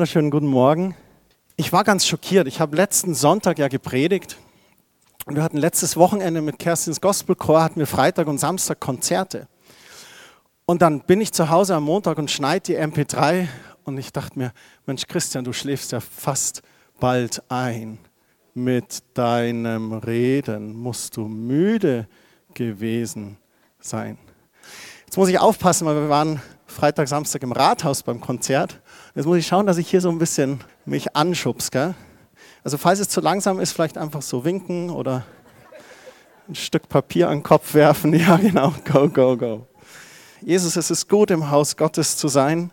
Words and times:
wunderschönen 0.00 0.30
guten 0.30 0.46
Morgen. 0.46 0.96
Ich 1.56 1.74
war 1.74 1.84
ganz 1.84 2.06
schockiert. 2.06 2.46
Ich 2.48 2.58
habe 2.58 2.74
letzten 2.74 3.12
Sonntag 3.12 3.58
ja 3.58 3.68
gepredigt 3.68 4.38
und 5.26 5.36
wir 5.36 5.42
hatten 5.42 5.58
letztes 5.58 5.94
Wochenende 5.98 6.40
mit 6.40 6.58
Kerstins 6.58 7.02
Gospelchor 7.02 7.62
hatten 7.62 7.78
wir 7.78 7.86
Freitag 7.86 8.26
und 8.26 8.38
Samstag 8.38 8.80
Konzerte. 8.80 9.46
Und 10.64 10.80
dann 10.80 11.00
bin 11.00 11.20
ich 11.20 11.34
zu 11.34 11.50
Hause 11.50 11.74
am 11.74 11.84
Montag 11.84 12.16
und 12.16 12.30
schneide 12.30 12.62
die 12.62 12.78
MP3 12.78 13.46
und 13.84 13.98
ich 13.98 14.10
dachte 14.10 14.38
mir, 14.38 14.52
Mensch 14.86 15.06
Christian, 15.06 15.44
du 15.44 15.52
schläfst 15.52 15.92
ja 15.92 16.00
fast 16.00 16.62
bald 16.98 17.42
ein. 17.50 17.98
Mit 18.54 19.02
deinem 19.12 19.92
Reden 19.92 20.74
musst 20.74 21.18
du 21.18 21.28
müde 21.28 22.08
gewesen 22.54 23.36
sein. 23.80 24.16
Jetzt 25.04 25.18
muss 25.18 25.28
ich 25.28 25.38
aufpassen, 25.38 25.86
weil 25.86 25.96
wir 25.96 26.08
waren 26.08 26.40
Freitag, 26.64 27.06
Samstag 27.06 27.42
im 27.42 27.52
Rathaus 27.52 28.02
beim 28.02 28.22
Konzert. 28.22 28.80
Jetzt 29.14 29.26
muss 29.26 29.38
ich 29.38 29.46
schauen, 29.46 29.66
dass 29.66 29.76
ich 29.76 29.90
hier 29.90 30.00
so 30.00 30.08
ein 30.08 30.18
bisschen 30.18 30.60
mich 30.84 31.16
anschubs. 31.16 31.70
Gell? 31.70 31.94
Also 32.62 32.78
falls 32.78 33.00
es 33.00 33.08
zu 33.08 33.20
langsam 33.20 33.58
ist, 33.58 33.72
vielleicht 33.72 33.98
einfach 33.98 34.22
so 34.22 34.44
winken 34.44 34.90
oder 34.90 35.24
ein 36.48 36.54
Stück 36.54 36.88
Papier 36.88 37.28
an 37.28 37.38
den 37.38 37.42
Kopf 37.42 37.74
werfen. 37.74 38.12
Ja, 38.18 38.36
genau. 38.36 38.72
Go, 38.90 39.08
go, 39.08 39.36
go. 39.36 39.66
Jesus, 40.42 40.76
es 40.76 40.90
ist 40.90 41.08
gut, 41.08 41.30
im 41.30 41.50
Haus 41.50 41.76
Gottes 41.76 42.16
zu 42.16 42.28
sein. 42.28 42.72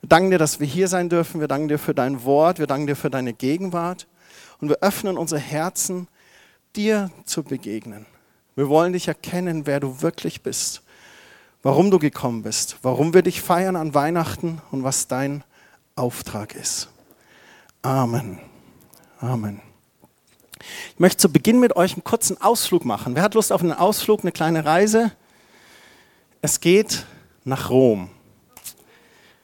Wir 0.00 0.08
danken 0.08 0.30
dir, 0.30 0.38
dass 0.38 0.60
wir 0.60 0.66
hier 0.66 0.88
sein 0.88 1.08
dürfen. 1.08 1.40
Wir 1.40 1.48
danken 1.48 1.68
dir 1.68 1.78
für 1.78 1.94
dein 1.94 2.24
Wort. 2.24 2.58
Wir 2.58 2.66
danken 2.66 2.86
dir 2.86 2.96
für 2.96 3.10
deine 3.10 3.32
Gegenwart. 3.32 4.06
Und 4.60 4.68
wir 4.68 4.78
öffnen 4.82 5.16
unsere 5.16 5.40
Herzen, 5.40 6.08
dir 6.76 7.10
zu 7.24 7.42
begegnen. 7.42 8.06
Wir 8.56 8.68
wollen 8.68 8.92
dich 8.92 9.08
erkennen, 9.08 9.66
wer 9.66 9.80
du 9.80 10.02
wirklich 10.02 10.42
bist 10.42 10.82
warum 11.62 11.90
du 11.90 11.98
gekommen 11.98 12.42
bist, 12.42 12.76
warum 12.82 13.14
wir 13.14 13.22
dich 13.22 13.40
feiern 13.40 13.76
an 13.76 13.94
Weihnachten 13.94 14.60
und 14.70 14.84
was 14.84 15.08
dein 15.08 15.44
Auftrag 15.98 16.54
ist. 16.54 16.88
Amen. 17.82 18.38
Amen. 19.20 19.60
Ich 20.94 20.98
möchte 20.98 21.18
zu 21.18 21.32
Beginn 21.32 21.60
mit 21.60 21.76
euch 21.76 21.94
einen 21.94 22.04
kurzen 22.04 22.40
Ausflug 22.40 22.84
machen. 22.84 23.14
Wer 23.14 23.22
hat 23.22 23.34
Lust 23.34 23.52
auf 23.52 23.62
einen 23.62 23.72
Ausflug, 23.72 24.20
eine 24.22 24.32
kleine 24.32 24.64
Reise? 24.64 25.12
Es 26.40 26.60
geht 26.60 27.04
nach 27.44 27.70
Rom. 27.70 28.10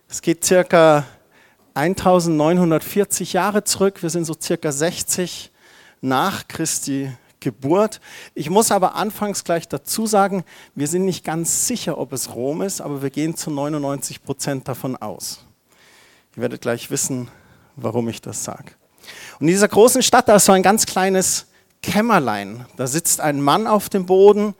Es 0.08 0.22
geht 0.22 0.44
circa 0.44 1.04
1940 1.74 3.32
Jahre 3.32 3.64
zurück. 3.64 4.02
Wir 4.02 4.10
sind 4.10 4.24
so 4.24 4.34
circa 4.40 4.70
60 4.70 5.50
nach 6.00 6.46
Christi 6.46 7.10
Geburt. 7.40 8.00
Ich 8.34 8.48
muss 8.48 8.70
aber 8.70 8.94
anfangs 8.94 9.44
gleich 9.44 9.68
dazu 9.68 10.06
sagen, 10.06 10.44
wir 10.74 10.86
sind 10.86 11.04
nicht 11.04 11.24
ganz 11.24 11.66
sicher, 11.66 11.98
ob 11.98 12.12
es 12.12 12.34
Rom 12.34 12.62
ist, 12.62 12.80
aber 12.80 13.02
wir 13.02 13.10
gehen 13.10 13.36
zu 13.36 13.50
99 13.50 14.22
Prozent 14.22 14.66
davon 14.68 14.96
aus. 14.96 15.44
Ihr 16.36 16.42
werdet 16.42 16.62
gleich 16.62 16.90
wissen, 16.90 17.28
warum 17.76 18.08
ich 18.08 18.20
das 18.20 18.44
sage. 18.44 18.72
Und 19.38 19.42
in 19.42 19.46
dieser 19.48 19.68
großen 19.68 20.02
Stadt, 20.02 20.28
da 20.28 20.36
ist 20.36 20.46
so 20.46 20.52
ein 20.52 20.62
ganz 20.62 20.86
kleines 20.86 21.46
Kämmerlein. 21.82 22.66
Da 22.76 22.86
sitzt 22.86 23.20
ein 23.20 23.40
Mann 23.40 23.66
auf 23.66 23.88
dem 23.88 24.06
Boden, 24.06 24.54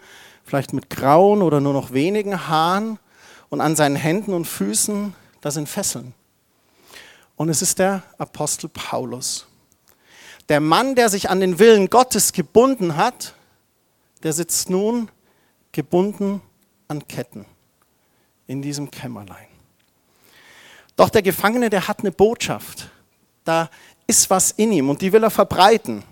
vielleicht 0.45 0.73
mit 0.73 0.91
grauen 0.91 1.43
oder 1.43 1.61
nur 1.61 1.73
noch 1.73 1.93
wenigen 1.93 2.49
Haaren 2.49 2.99
und 3.49 3.61
an 3.61 3.77
seinen 3.77 3.97
Händen 3.97 4.35
und 4.35 4.45
Füßen, 4.45 5.15
da 5.41 5.51
sind 5.51 5.69
Fesseln. 5.69 6.15
Und 7.37 7.49
es 7.49 7.63
ist 7.63 7.79
der 7.79 8.03
Apostel 8.19 8.69
Paulus. 8.69 9.47
Der 10.49 10.61
Mann, 10.61 10.95
der 10.95 11.09
sich 11.09 11.31
an 11.31 11.41
den 11.41 11.59
Willen 11.59 11.89
Gottes 11.89 12.33
gebunden 12.33 12.97
hat, 12.97 13.35
der 14.23 14.33
sitzt 14.33 14.71
nun 14.71 15.11
gebunden 15.73 16.43
an 16.87 17.09
Ketten 17.09 17.47
in 18.47 18.63
diesem 18.63 18.91
Kämmerlein. 18.91 19.54
Doch 20.97 21.11
der 21.11 21.23
Gefangene, 21.23 21.71
der 21.71 21.89
hat 21.89 22.01
eine 22.01 22.13
Botschaft. 22.13 22.89
Da 23.45 23.69
ist 24.07 24.31
was 24.31 24.51
in 24.53 24.73
ihm 24.73 24.91
und 24.91 25.01
die 25.03 25.13
will 25.13 25.23
er 25.23 25.31
verbreiten. 25.31 26.03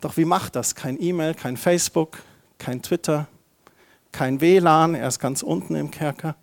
Doch 0.00 0.16
wie 0.16 0.24
macht 0.24 0.56
das? 0.56 0.74
Kein 0.74 1.00
E-Mail, 1.00 1.34
kein 1.34 1.56
Facebook, 1.56 2.18
kein 2.58 2.82
Twitter, 2.82 3.26
kein 4.12 4.40
WLAN, 4.40 4.94
er 4.94 5.08
ist 5.08 5.18
ganz 5.18 5.42
unten 5.42 5.74
im 5.74 5.90
Kerker. 5.90 6.36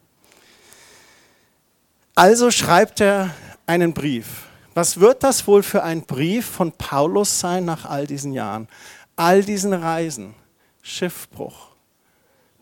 Also 2.15 2.51
schreibt 2.51 3.01
er 3.01 3.33
einen 3.65 3.93
Brief 3.93 4.47
was 4.75 4.99
wird 4.99 5.23
das 5.23 5.47
wohl 5.47 5.63
für 5.63 5.83
ein 5.83 6.01
Brief 6.01 6.45
von 6.45 6.73
Paulus 6.73 7.39
sein 7.39 7.63
nach 7.63 7.85
all 7.85 8.05
diesen 8.05 8.33
Jahren? 8.33 8.67
All 9.15 9.41
diesen 9.41 9.73
Reisen, 9.73 10.35
Schiffbruch, 10.81 11.69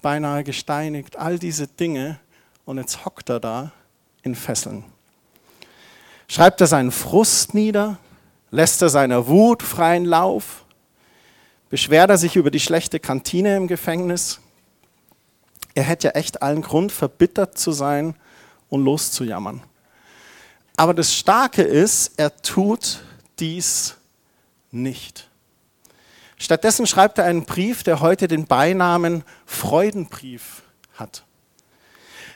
beinahe 0.04 0.44
gesteinigt, 0.44 1.18
all 1.18 1.40
diese 1.40 1.68
Dinge 1.68 2.20
und 2.66 2.78
jetzt 2.78 3.04
hockt 3.04 3.30
er 3.30 3.40
da 3.40 3.72
in 4.24 4.36
Fesseln. 4.36 4.84
Schreibt 6.28 6.62
er 6.62 6.68
seinen 6.68 6.92
Frust 6.92 7.54
nieder? 7.54 8.00
Lässt 8.50 8.82
er 8.82 8.90
seiner 8.90 9.28
Wut 9.28 9.62
freien 9.62 10.06
Lauf? 10.06 10.66
Beschwert 11.70 12.10
er 12.10 12.18
sich 12.18 12.36
über 12.36 12.52
die 12.52 12.60
schlechte 12.60 13.00
Kantine 13.00 13.56
im 13.56 13.68
Gefängnis? 13.68 14.40
Er 15.76 15.84
hätte 15.84 16.08
ja 16.08 16.12
echt 16.12 16.42
allen 16.42 16.62
Grund, 16.62 16.92
verbittert 16.92 17.58
zu 17.58 17.72
sein 17.72 18.16
und 18.70 18.84
loszujammern. 18.84 19.64
Aber 20.78 20.94
das 20.94 21.14
Starke 21.14 21.62
ist, 21.62 22.14
er 22.18 22.42
tut 22.42 23.04
dies 23.40 23.96
nicht. 24.72 25.30
Stattdessen 26.38 26.88
schreibt 26.88 27.18
er 27.18 27.26
einen 27.26 27.46
Brief, 27.46 27.84
der 27.84 28.02
heute 28.02 28.28
den 28.28 28.46
Beinamen 28.46 29.24
Freudenbrief 29.46 30.64
hat. 30.96 31.24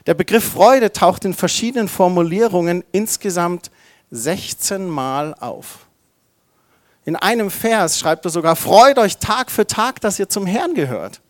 Der 0.08 0.14
Begriff 0.14 0.52
Freude 0.52 0.90
taucht 0.90 1.26
in 1.26 1.34
verschiedenen 1.34 1.86
Formulierungen 1.86 2.82
insgesamt 2.92 3.70
16 4.10 4.88
Mal 4.88 5.34
auf. 5.34 5.80
In 7.04 7.14
einem 7.14 7.50
Vers 7.50 7.98
schreibt 7.98 8.24
er 8.24 8.30
sogar, 8.30 8.56
freut 8.56 8.96
euch 8.96 9.18
Tag 9.18 9.50
für 9.50 9.66
Tag, 9.66 10.00
dass 10.00 10.18
ihr 10.18 10.26
zum 10.30 10.46
Herrn 10.46 10.72
gehört. 10.72 11.20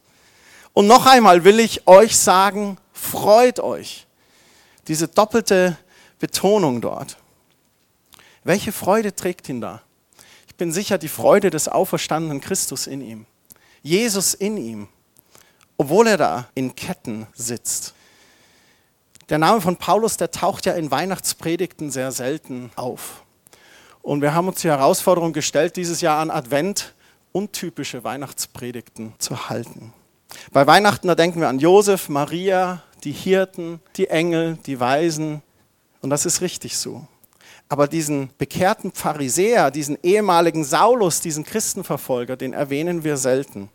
Und 0.75 0.87
noch 0.87 1.07
einmal 1.07 1.43
will 1.43 1.59
ich 1.59 1.89
euch 1.89 2.17
sagen, 2.17 2.79
freut 2.93 3.59
euch. 3.59 4.07
Diese 4.87 5.09
doppelte 5.09 5.77
Betonung 6.21 6.81
dort. 6.81 7.17
Welche 8.45 8.71
Freude 8.71 9.13
trägt 9.13 9.49
ihn 9.49 9.61
da? 9.61 9.83
Ich 10.47 10.55
bin 10.55 10.71
sicher, 10.71 10.99
die 10.99 11.09
Freude 11.09 11.51
des 11.51 11.67
auferstandenen 11.67 12.41
Christus 12.41 12.87
in 12.87 13.01
ihm. 13.01 13.27
Jesus 13.83 14.35
in 14.35 14.57
ihm, 14.57 14.87
obwohl 15.77 16.07
er 16.07 16.17
da 16.17 16.49
in 16.55 16.77
Ketten 16.77 17.27
sitzt. 17.35 17.95
Der 19.29 19.37
Name 19.37 19.61
von 19.61 19.77
Paulus, 19.77 20.17
der 20.17 20.31
taucht 20.31 20.65
ja 20.65 20.73
in 20.73 20.91
Weihnachtspredigten 20.91 21.91
sehr 21.91 22.13
selten 22.13 22.71
auf. 22.77 23.25
Und 24.01 24.23
wir 24.23 24.35
haben 24.35 24.49
uns 24.49 24.63
die 24.63 24.69
Herausforderung 24.69 25.35
gestellt, 25.35 25.77
dieses 25.77 26.01
Jahr 26.01 26.21
an 26.21 26.31
Advent 26.31 26.95
untypische 27.33 28.05
Weihnachtspredigten 28.05 29.13
zu 29.19 29.51
halten. 29.51 29.93
Bei 30.51 30.67
Weihnachten, 30.67 31.09
da 31.09 31.15
denken 31.15 31.41
wir 31.41 31.49
an 31.49 31.59
Josef, 31.59 32.09
Maria, 32.09 32.83
die 33.05 33.13
Hirten, 33.13 33.81
die 33.97 34.09
Engel, 34.09 34.59
die 34.65 34.81
Weisen, 34.81 35.43
und 36.01 36.09
das 36.09 36.25
ist 36.25 36.41
richtig 36.41 36.79
so. 36.79 37.07
Aber 37.69 37.87
diesen 37.87 38.31
bekehrten 38.39 38.93
Pharisäer, 38.93 39.71
diesen 39.71 39.99
ehemaligen 40.03 40.65
Saulus, 40.65 41.21
diesen 41.21 41.45
Christenverfolger, 41.45 42.37
den 42.37 42.55
erwähnen 42.55 43.05
wir 43.05 43.19
selten. 43.19 43.69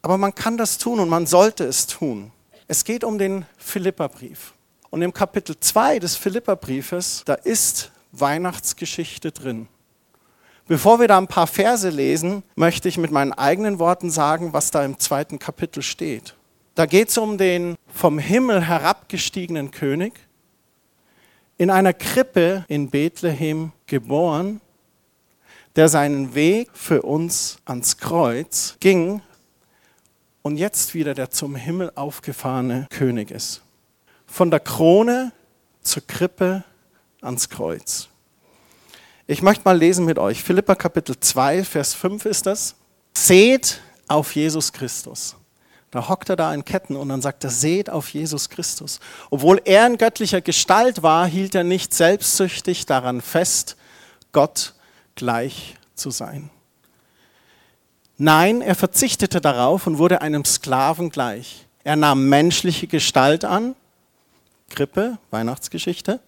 Aber 0.00 0.16
man 0.16 0.32
kann 0.32 0.56
das 0.56 0.78
tun 0.78 1.00
und 1.00 1.08
man 1.08 1.26
sollte 1.26 1.64
es 1.64 1.88
tun. 1.88 2.30
Es 2.72 2.84
geht 2.84 3.04
um 3.04 3.18
den 3.18 3.44
Philipperbrief. 3.58 4.54
Und 4.88 5.02
im 5.02 5.12
Kapitel 5.12 5.60
2 5.60 5.98
des 5.98 6.16
Philipperbriefes, 6.16 7.20
da 7.26 7.34
ist 7.34 7.92
Weihnachtsgeschichte 8.12 9.30
drin. 9.30 9.68
Bevor 10.68 10.98
wir 10.98 11.06
da 11.06 11.18
ein 11.18 11.26
paar 11.26 11.46
Verse 11.46 11.90
lesen, 11.90 12.42
möchte 12.56 12.88
ich 12.88 12.96
mit 12.96 13.10
meinen 13.10 13.34
eigenen 13.34 13.78
Worten 13.78 14.10
sagen, 14.10 14.54
was 14.54 14.70
da 14.70 14.82
im 14.86 14.98
zweiten 14.98 15.38
Kapitel 15.38 15.82
steht. 15.82 16.34
Da 16.74 16.86
geht 16.86 17.10
es 17.10 17.18
um 17.18 17.36
den 17.36 17.76
vom 17.88 18.18
Himmel 18.18 18.62
herabgestiegenen 18.62 19.70
König, 19.70 20.14
in 21.58 21.68
einer 21.68 21.92
Krippe 21.92 22.64
in 22.68 22.88
Bethlehem 22.88 23.72
geboren, 23.84 24.62
der 25.76 25.90
seinen 25.90 26.34
Weg 26.34 26.70
für 26.72 27.02
uns 27.02 27.58
ans 27.66 27.98
Kreuz 27.98 28.78
ging 28.80 29.20
und 30.42 30.56
jetzt 30.56 30.94
wieder 30.94 31.14
der 31.14 31.30
zum 31.30 31.56
Himmel 31.56 31.92
aufgefahrene 31.94 32.86
König 32.90 33.30
ist. 33.30 33.62
Von 34.26 34.50
der 34.50 34.60
Krone 34.60 35.32
zur 35.82 36.06
Krippe 36.06 36.64
ans 37.20 37.48
Kreuz. 37.48 38.08
Ich 39.26 39.42
möchte 39.42 39.64
mal 39.64 39.78
lesen 39.78 40.04
mit 40.04 40.18
euch. 40.18 40.42
Philippa 40.42 40.74
Kapitel 40.74 41.18
2, 41.18 41.64
Vers 41.64 41.94
5 41.94 42.26
ist 42.26 42.46
das. 42.46 42.74
Seht 43.16 43.80
auf 44.08 44.34
Jesus 44.34 44.72
Christus 44.72 45.36
da 45.92 46.08
hockt 46.08 46.30
er 46.30 46.36
da 46.36 46.52
in 46.54 46.64
Ketten 46.64 46.96
und 46.96 47.10
dann 47.10 47.20
sagt 47.20 47.44
er, 47.44 47.50
seht 47.50 47.90
auf 47.90 48.08
Jesus 48.08 48.48
Christus. 48.48 48.98
Obwohl 49.30 49.60
er 49.66 49.86
in 49.86 49.98
göttlicher 49.98 50.40
Gestalt 50.40 51.02
war, 51.02 51.26
hielt 51.26 51.54
er 51.54 51.64
nicht 51.64 51.92
selbstsüchtig 51.92 52.86
daran 52.86 53.20
fest, 53.20 53.76
Gott 54.32 54.72
gleich 55.14 55.76
zu 55.94 56.10
sein. 56.10 56.48
Nein, 58.24 58.62
er 58.62 58.76
verzichtete 58.76 59.40
darauf 59.40 59.88
und 59.88 59.98
wurde 59.98 60.22
einem 60.22 60.44
Sklaven 60.44 61.10
gleich. 61.10 61.66
Er 61.82 61.96
nahm 61.96 62.28
menschliche 62.28 62.86
Gestalt 62.86 63.44
an, 63.44 63.74
Krippe, 64.70 65.18
Weihnachtsgeschichte, 65.32 66.20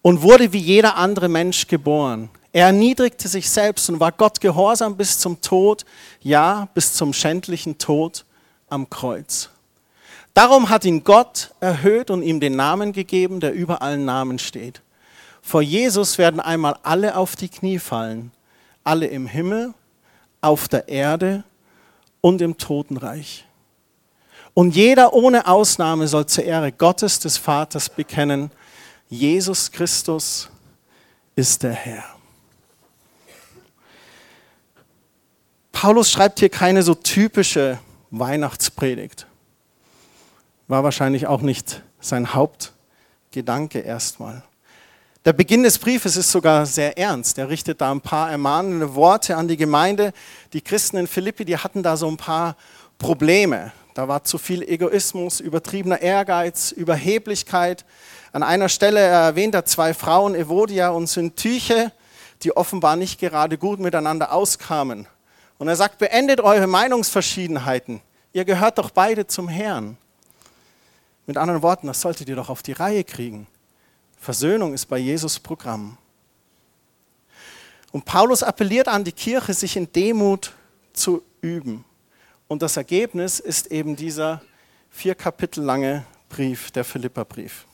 und 0.00 0.22
wurde 0.22 0.54
wie 0.54 0.60
jeder 0.60 0.96
andere 0.96 1.28
Mensch 1.28 1.66
geboren. 1.66 2.30
Er 2.52 2.68
erniedrigte 2.68 3.28
sich 3.28 3.50
selbst 3.50 3.90
und 3.90 4.00
war 4.00 4.12
Gott 4.12 4.40
gehorsam 4.40 4.96
bis 4.96 5.18
zum 5.18 5.42
Tod, 5.42 5.84
ja, 6.22 6.68
bis 6.72 6.94
zum 6.94 7.12
schändlichen 7.12 7.76
Tod 7.76 8.24
am 8.70 8.88
Kreuz. 8.88 9.50
Darum 10.32 10.70
hat 10.70 10.86
ihn 10.86 11.04
Gott 11.04 11.50
erhöht 11.60 12.10
und 12.10 12.22
ihm 12.22 12.40
den 12.40 12.56
Namen 12.56 12.94
gegeben, 12.94 13.40
der 13.40 13.52
über 13.52 13.82
allen 13.82 14.06
Namen 14.06 14.38
steht. 14.38 14.80
Vor 15.42 15.60
Jesus 15.60 16.16
werden 16.16 16.40
einmal 16.40 16.78
alle 16.82 17.14
auf 17.14 17.36
die 17.36 17.50
Knie 17.50 17.78
fallen, 17.78 18.32
alle 18.84 19.08
im 19.08 19.26
Himmel, 19.26 19.74
auf 20.40 20.68
der 20.68 20.88
Erde 20.88 21.44
und 22.20 22.40
im 22.40 22.56
Totenreich. 22.58 23.46
Und 24.54 24.74
jeder 24.74 25.12
ohne 25.12 25.46
Ausnahme 25.46 26.08
soll 26.08 26.26
zur 26.26 26.44
Ehre 26.44 26.72
Gottes 26.72 27.18
des 27.18 27.36
Vaters 27.36 27.88
bekennen, 27.88 28.50
Jesus 29.08 29.70
Christus 29.70 30.48
ist 31.34 31.62
der 31.62 31.72
Herr. 31.72 32.04
Paulus 35.72 36.10
schreibt 36.10 36.40
hier 36.40 36.50
keine 36.50 36.82
so 36.82 36.94
typische 36.94 37.78
Weihnachtspredigt. 38.10 39.26
War 40.68 40.84
wahrscheinlich 40.84 41.26
auch 41.26 41.40
nicht 41.40 41.82
sein 42.00 42.34
Hauptgedanke 42.34 43.78
erstmal. 43.78 44.42
Der 45.26 45.34
Beginn 45.34 45.64
des 45.64 45.78
Briefes 45.78 46.16
ist 46.16 46.30
sogar 46.30 46.64
sehr 46.64 46.96
ernst. 46.96 47.36
Er 47.36 47.50
richtet 47.50 47.82
da 47.82 47.92
ein 47.92 48.00
paar 48.00 48.30
ermahnende 48.30 48.94
Worte 48.94 49.36
an 49.36 49.48
die 49.48 49.58
Gemeinde. 49.58 50.14
Die 50.54 50.62
Christen 50.62 50.96
in 50.96 51.06
Philippi, 51.06 51.44
die 51.44 51.58
hatten 51.58 51.82
da 51.82 51.98
so 51.98 52.08
ein 52.08 52.16
paar 52.16 52.56
Probleme. 52.96 53.70
Da 53.92 54.08
war 54.08 54.24
zu 54.24 54.38
viel 54.38 54.62
Egoismus, 54.62 55.40
übertriebener 55.40 56.00
Ehrgeiz, 56.00 56.72
Überheblichkeit. 56.72 57.84
An 58.32 58.42
einer 58.42 58.70
Stelle 58.70 59.00
erwähnt 59.00 59.54
er 59.54 59.66
zwei 59.66 59.92
Frauen, 59.92 60.34
Evodia 60.34 60.88
und 60.88 61.06
Syntyche, 61.06 61.92
die 62.42 62.56
offenbar 62.56 62.96
nicht 62.96 63.20
gerade 63.20 63.58
gut 63.58 63.78
miteinander 63.78 64.32
auskamen. 64.32 65.06
Und 65.58 65.68
er 65.68 65.76
sagt, 65.76 65.98
beendet 65.98 66.40
eure 66.40 66.66
Meinungsverschiedenheiten. 66.66 68.00
Ihr 68.32 68.46
gehört 68.46 68.78
doch 68.78 68.88
beide 68.88 69.26
zum 69.26 69.48
Herrn. 69.48 69.98
Mit 71.26 71.36
anderen 71.36 71.60
Worten, 71.60 71.88
das 71.88 72.00
solltet 72.00 72.26
ihr 72.30 72.36
doch 72.36 72.48
auf 72.48 72.62
die 72.62 72.72
Reihe 72.72 73.04
kriegen. 73.04 73.46
Versöhnung 74.20 74.74
ist 74.74 74.84
bei 74.84 74.98
Jesus 74.98 75.40
Programm. 75.40 75.96
Und 77.90 78.04
Paulus 78.04 78.42
appelliert 78.42 78.86
an 78.86 79.02
die 79.02 79.12
Kirche, 79.12 79.54
sich 79.54 79.76
in 79.76 79.90
Demut 79.90 80.52
zu 80.92 81.22
üben. 81.40 81.84
Und 82.46 82.60
das 82.62 82.76
Ergebnis 82.76 83.40
ist 83.40 83.68
eben 83.68 83.96
dieser 83.96 84.42
vier 84.90 85.14
Kapitel 85.14 85.64
lange 85.64 86.04
Brief, 86.28 86.70
der 86.70 86.84
Philipperbrief. 86.84 87.66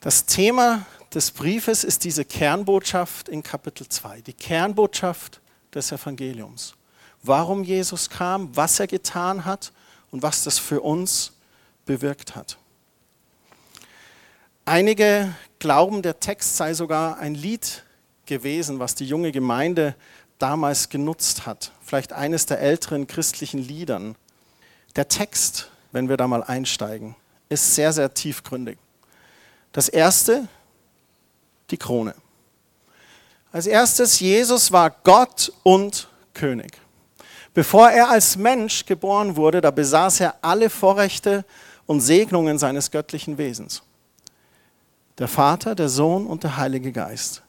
Das 0.00 0.24
Thema 0.24 0.86
des 1.12 1.32
Briefes 1.32 1.82
ist 1.82 2.04
diese 2.04 2.24
Kernbotschaft 2.24 3.28
in 3.28 3.42
Kapitel 3.42 3.88
2, 3.88 4.20
die 4.20 4.32
Kernbotschaft 4.32 5.40
des 5.74 5.90
Evangeliums. 5.90 6.74
Warum 7.22 7.64
Jesus 7.64 8.08
kam, 8.08 8.54
was 8.56 8.78
er 8.78 8.86
getan 8.86 9.44
hat 9.44 9.72
und 10.10 10.22
was 10.22 10.44
das 10.44 10.58
für 10.58 10.80
uns 10.80 11.32
bewirkt 11.86 12.36
hat. 12.36 12.56
Einige 14.66 15.34
glauben, 15.58 16.00
der 16.00 16.20
Text 16.20 16.56
sei 16.56 16.72
sogar 16.72 17.18
ein 17.18 17.34
Lied 17.34 17.84
gewesen, 18.24 18.78
was 18.78 18.94
die 18.94 19.06
junge 19.06 19.30
Gemeinde 19.30 19.94
damals 20.38 20.88
genutzt 20.88 21.44
hat. 21.44 21.72
Vielleicht 21.82 22.14
eines 22.14 22.46
der 22.46 22.60
älteren 22.60 23.06
christlichen 23.06 23.58
Liedern. 23.58 24.16
Der 24.96 25.08
Text, 25.08 25.70
wenn 25.92 26.08
wir 26.08 26.16
da 26.16 26.26
mal 26.26 26.42
einsteigen, 26.42 27.14
ist 27.50 27.74
sehr, 27.74 27.92
sehr 27.92 28.14
tiefgründig. 28.14 28.78
Das 29.72 29.90
erste, 29.90 30.48
die 31.70 31.76
Krone. 31.76 32.14
Als 33.52 33.66
erstes, 33.66 34.18
Jesus 34.18 34.72
war 34.72 34.90
Gott 34.90 35.52
und 35.62 36.08
König. 36.32 36.78
Bevor 37.52 37.90
er 37.90 38.08
als 38.08 38.36
Mensch 38.36 38.86
geboren 38.86 39.36
wurde, 39.36 39.60
da 39.60 39.70
besaß 39.70 40.20
er 40.20 40.36
alle 40.40 40.70
Vorrechte 40.70 41.44
und 41.86 42.00
Segnungen 42.00 42.58
seines 42.58 42.90
göttlichen 42.90 43.36
Wesens. 43.36 43.82
Der 45.18 45.28
Vater, 45.28 45.74
der 45.74 45.88
Sohn 45.88 46.26
und 46.26 46.42
der 46.42 46.56
Heilige 46.56 46.92
Geist. 46.92 47.42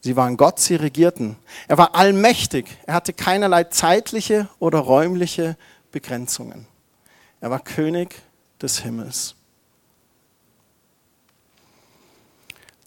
Sie 0.00 0.16
waren 0.16 0.36
Gott, 0.36 0.58
sie 0.58 0.76
regierten. 0.76 1.36
Er 1.68 1.78
war 1.78 1.94
allmächtig. 1.94 2.66
Er 2.86 2.94
hatte 2.94 3.12
keinerlei 3.12 3.64
zeitliche 3.64 4.48
oder 4.58 4.78
räumliche 4.78 5.56
Begrenzungen. 5.92 6.66
Er 7.40 7.50
war 7.50 7.60
König 7.60 8.14
des 8.60 8.80
Himmels. 8.80 9.34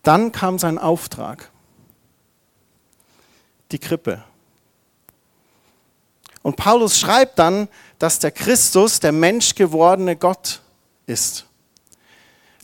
Dann 0.02 0.32
kam 0.32 0.60
sein 0.60 0.78
Auftrag, 0.78 1.50
die 3.72 3.80
Krippe. 3.80 4.24
Und 6.42 6.58
Paulus 6.58 7.00
schreibt 7.00 7.40
dann, 7.40 7.70
dass 8.00 8.20
der 8.20 8.32
Christus 8.32 9.00
der 9.00 9.14
menschgewordene 9.14 10.18
Gott 10.18 10.62
ist. 11.06 11.46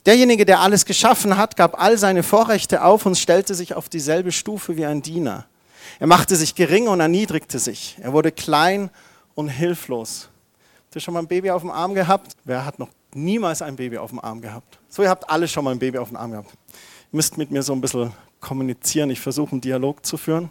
Derjenige, 0.05 0.45
der 0.45 0.61
alles 0.61 0.85
geschaffen 0.85 1.37
hat, 1.37 1.55
gab 1.55 1.81
all 1.81 1.97
seine 1.97 2.23
Vorrechte 2.23 2.83
auf 2.83 3.05
und 3.05 3.17
stellte 3.17 3.53
sich 3.53 3.73
auf 3.73 3.89
dieselbe 3.89 4.31
Stufe 4.31 4.77
wie 4.77 4.85
ein 4.85 5.01
Diener. 5.01 5.45
Er 5.99 6.07
machte 6.07 6.35
sich 6.35 6.55
gering 6.55 6.87
und 6.87 6.99
erniedrigte 6.99 7.59
sich. 7.59 7.97
Er 8.01 8.13
wurde 8.13 8.31
klein 8.31 8.89
und 9.35 9.49
hilflos. 9.49 10.29
Habt 10.85 10.95
ihr 10.95 11.01
schon 11.01 11.13
mal 11.13 11.21
ein 11.21 11.27
Baby 11.27 11.51
auf 11.51 11.61
dem 11.61 11.71
Arm 11.71 11.93
gehabt? 11.93 12.35
Wer 12.45 12.65
hat 12.65 12.79
noch 12.79 12.89
niemals 13.13 13.61
ein 13.61 13.75
Baby 13.75 13.97
auf 13.97 14.11
dem 14.11 14.19
Arm 14.19 14.41
gehabt? 14.41 14.79
So, 14.87 15.03
ihr 15.03 15.09
habt 15.09 15.29
alle 15.29 15.47
schon 15.47 15.63
mal 15.63 15.71
ein 15.71 15.79
Baby 15.79 15.97
auf 15.97 16.09
dem 16.09 16.17
Arm 16.17 16.31
gehabt. 16.31 16.51
Ihr 16.51 17.15
müsst 17.15 17.37
mit 17.37 17.51
mir 17.51 17.63
so 17.63 17.73
ein 17.73 17.81
bisschen 17.81 18.13
kommunizieren. 18.39 19.09
Ich 19.09 19.19
versuche 19.19 19.51
einen 19.51 19.61
Dialog 19.61 20.05
zu 20.05 20.17
führen. 20.17 20.49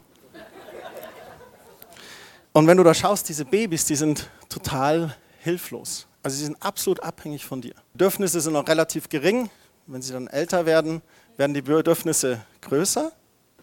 Und 2.52 2.66
wenn 2.66 2.76
du 2.76 2.82
da 2.82 2.92
schaust, 2.92 3.28
diese 3.28 3.44
Babys, 3.44 3.84
die 3.84 3.94
sind 3.94 4.28
total 4.48 5.14
hilflos. 5.40 6.07
Also 6.28 6.40
sie 6.40 6.44
sind 6.44 6.62
absolut 6.62 7.02
abhängig 7.02 7.46
von 7.46 7.62
dir. 7.62 7.72
Bedürfnisse 7.94 8.42
sind 8.42 8.52
noch 8.52 8.68
relativ 8.68 9.08
gering. 9.08 9.48
Wenn 9.86 10.02
sie 10.02 10.12
dann 10.12 10.26
älter 10.26 10.66
werden, 10.66 11.00
werden 11.38 11.54
die 11.54 11.62
Bedürfnisse 11.62 12.42
größer, 12.60 13.12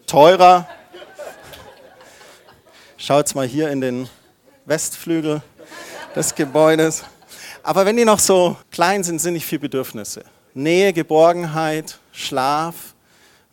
teurer. 0.08 0.66
Schaut 2.96 3.32
mal 3.36 3.46
hier 3.46 3.70
in 3.70 3.80
den 3.80 4.08
Westflügel 4.64 5.42
des 6.16 6.34
Gebäudes. 6.34 7.04
Aber 7.62 7.86
wenn 7.86 7.96
die 7.96 8.04
noch 8.04 8.18
so 8.18 8.56
klein 8.72 9.04
sind, 9.04 9.20
sind 9.20 9.34
nicht 9.34 9.46
viele 9.46 9.60
Bedürfnisse. 9.60 10.24
Nähe, 10.52 10.92
Geborgenheit, 10.92 12.00
Schlaf, 12.10 12.96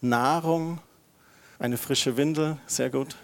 Nahrung, 0.01 0.79
eine 1.59 1.77
frische 1.77 2.17
Windel, 2.17 2.57
sehr 2.65 2.89
gut. 2.89 3.15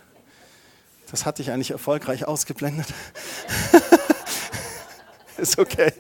Das 1.10 1.26
hatte 1.26 1.42
ich 1.42 1.50
eigentlich 1.50 1.72
erfolgreich 1.72 2.28
ausgeblendet. 2.28 2.86
ist 5.40 5.58
okay. 5.58 5.92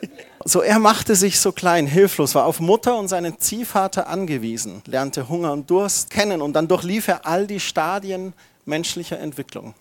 So, 0.46 0.62
er 0.62 0.79
machte 0.79 1.15
sich 1.15 1.39
so 1.39 1.51
klein, 1.51 1.88
hilflos, 1.88 2.36
war 2.36 2.46
auf 2.46 2.60
Mutter 2.60 2.98
und 2.98 3.08
seinen 3.08 3.39
Ziehvater 3.39 4.08
angewiesen, 4.08 4.81
lernte 4.86 5.29
Hunger 5.29 5.51
und 5.51 5.69
Durst 5.69 6.10
kennen 6.10 6.41
und 6.41 6.53
dann 6.53 6.67
durchlief 6.67 7.08
er 7.08 7.25
all 7.25 7.48
die 7.48 7.60
Stadien 7.60 8.34
menschlicher 8.65 9.19
Entwicklung. 9.19 9.74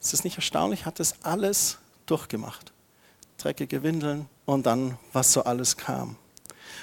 Ist 0.00 0.12
das 0.12 0.24
nicht 0.24 0.36
erstaunlich? 0.36 0.86
Hat 0.86 1.00
das 1.00 1.14
alles 1.22 1.78
durchgemacht. 2.06 2.72
Dreckige 3.38 3.82
Windeln 3.82 4.26
und 4.44 4.66
dann, 4.66 4.98
was 5.12 5.32
so 5.32 5.44
alles 5.44 5.76
kam. 5.76 6.16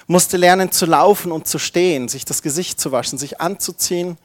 Musste 0.08 0.38
lernen 0.38 0.72
zu 0.72 0.86
laufen 0.86 1.32
und 1.32 1.48
zu 1.48 1.58
stehen, 1.58 2.10
sich 2.10 2.26
das 2.26 2.42
Gesicht 2.42 2.80
zu 2.80 2.92
waschen, 2.92 3.18
sich 3.18 3.40
anzuziehen. 3.40 4.18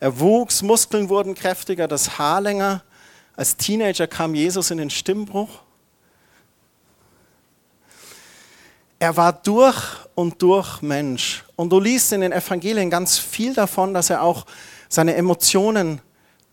Er 0.00 0.18
wuchs, 0.20 0.62
Muskeln 0.62 1.08
wurden 1.08 1.34
kräftiger, 1.34 1.88
das 1.88 2.18
Haar 2.18 2.40
länger. 2.40 2.82
Als 3.34 3.56
Teenager 3.56 4.06
kam 4.06 4.34
Jesus 4.34 4.70
in 4.70 4.78
den 4.78 4.90
Stimmbruch 4.90 5.60
Er 8.98 9.16
war 9.16 9.32
durch 9.32 9.76
und 10.14 10.40
durch 10.40 10.80
Mensch. 10.80 11.44
Und 11.54 11.70
du 11.70 11.78
liest 11.78 12.12
in 12.12 12.22
den 12.22 12.32
Evangelien 12.32 12.88
ganz 12.88 13.18
viel 13.18 13.52
davon, 13.54 13.92
dass 13.92 14.10
er 14.10 14.22
auch 14.22 14.46
seine 14.88 15.14
Emotionen 15.14 16.00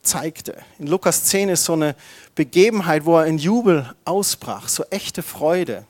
zeigte. 0.02 0.58
In 0.80 0.88
Lukas 0.88 1.24
10 1.26 1.50
ist 1.50 1.64
so 1.64 1.74
eine 1.74 1.96
Begebenheit, 2.36 3.06
wo 3.06 3.18
er 3.18 3.26
in 3.26 3.38
Jubel 3.38 3.94
ausbrach, 4.04 4.68
so 4.68 4.84
echte 4.90 5.24
Freude. 5.24 5.86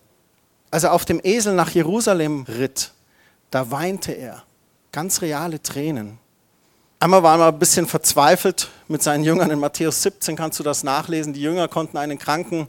Als 0.70 0.84
er 0.84 0.94
auf 0.94 1.06
dem 1.06 1.20
Esel 1.24 1.56
nach 1.56 1.70
Jerusalem 1.72 2.46
ritt, 2.48 2.92
da 3.50 3.72
weinte 3.72 4.12
er, 4.12 4.44
ganz 4.92 5.22
reale 5.22 5.62
Tränen. 5.62 6.20
Einmal 7.00 7.24
war 7.24 7.40
er 7.40 7.48
ein 7.48 7.60
bisschen 7.60 7.88
verzweifelt 7.88 8.70
mit 8.88 9.04
seinen 9.04 9.24
Jüngern. 9.24 9.52
In 9.52 9.60
Matthäus 9.60 10.02
17 10.04 10.36
kannst 10.36 10.60
du 10.60 10.64
das 10.64 10.84
nachlesen. 10.84 11.34
Die 11.34 11.42
Jünger 11.42 11.68
konnten 11.68 11.98
einen 11.98 12.18
kranken 12.18 12.68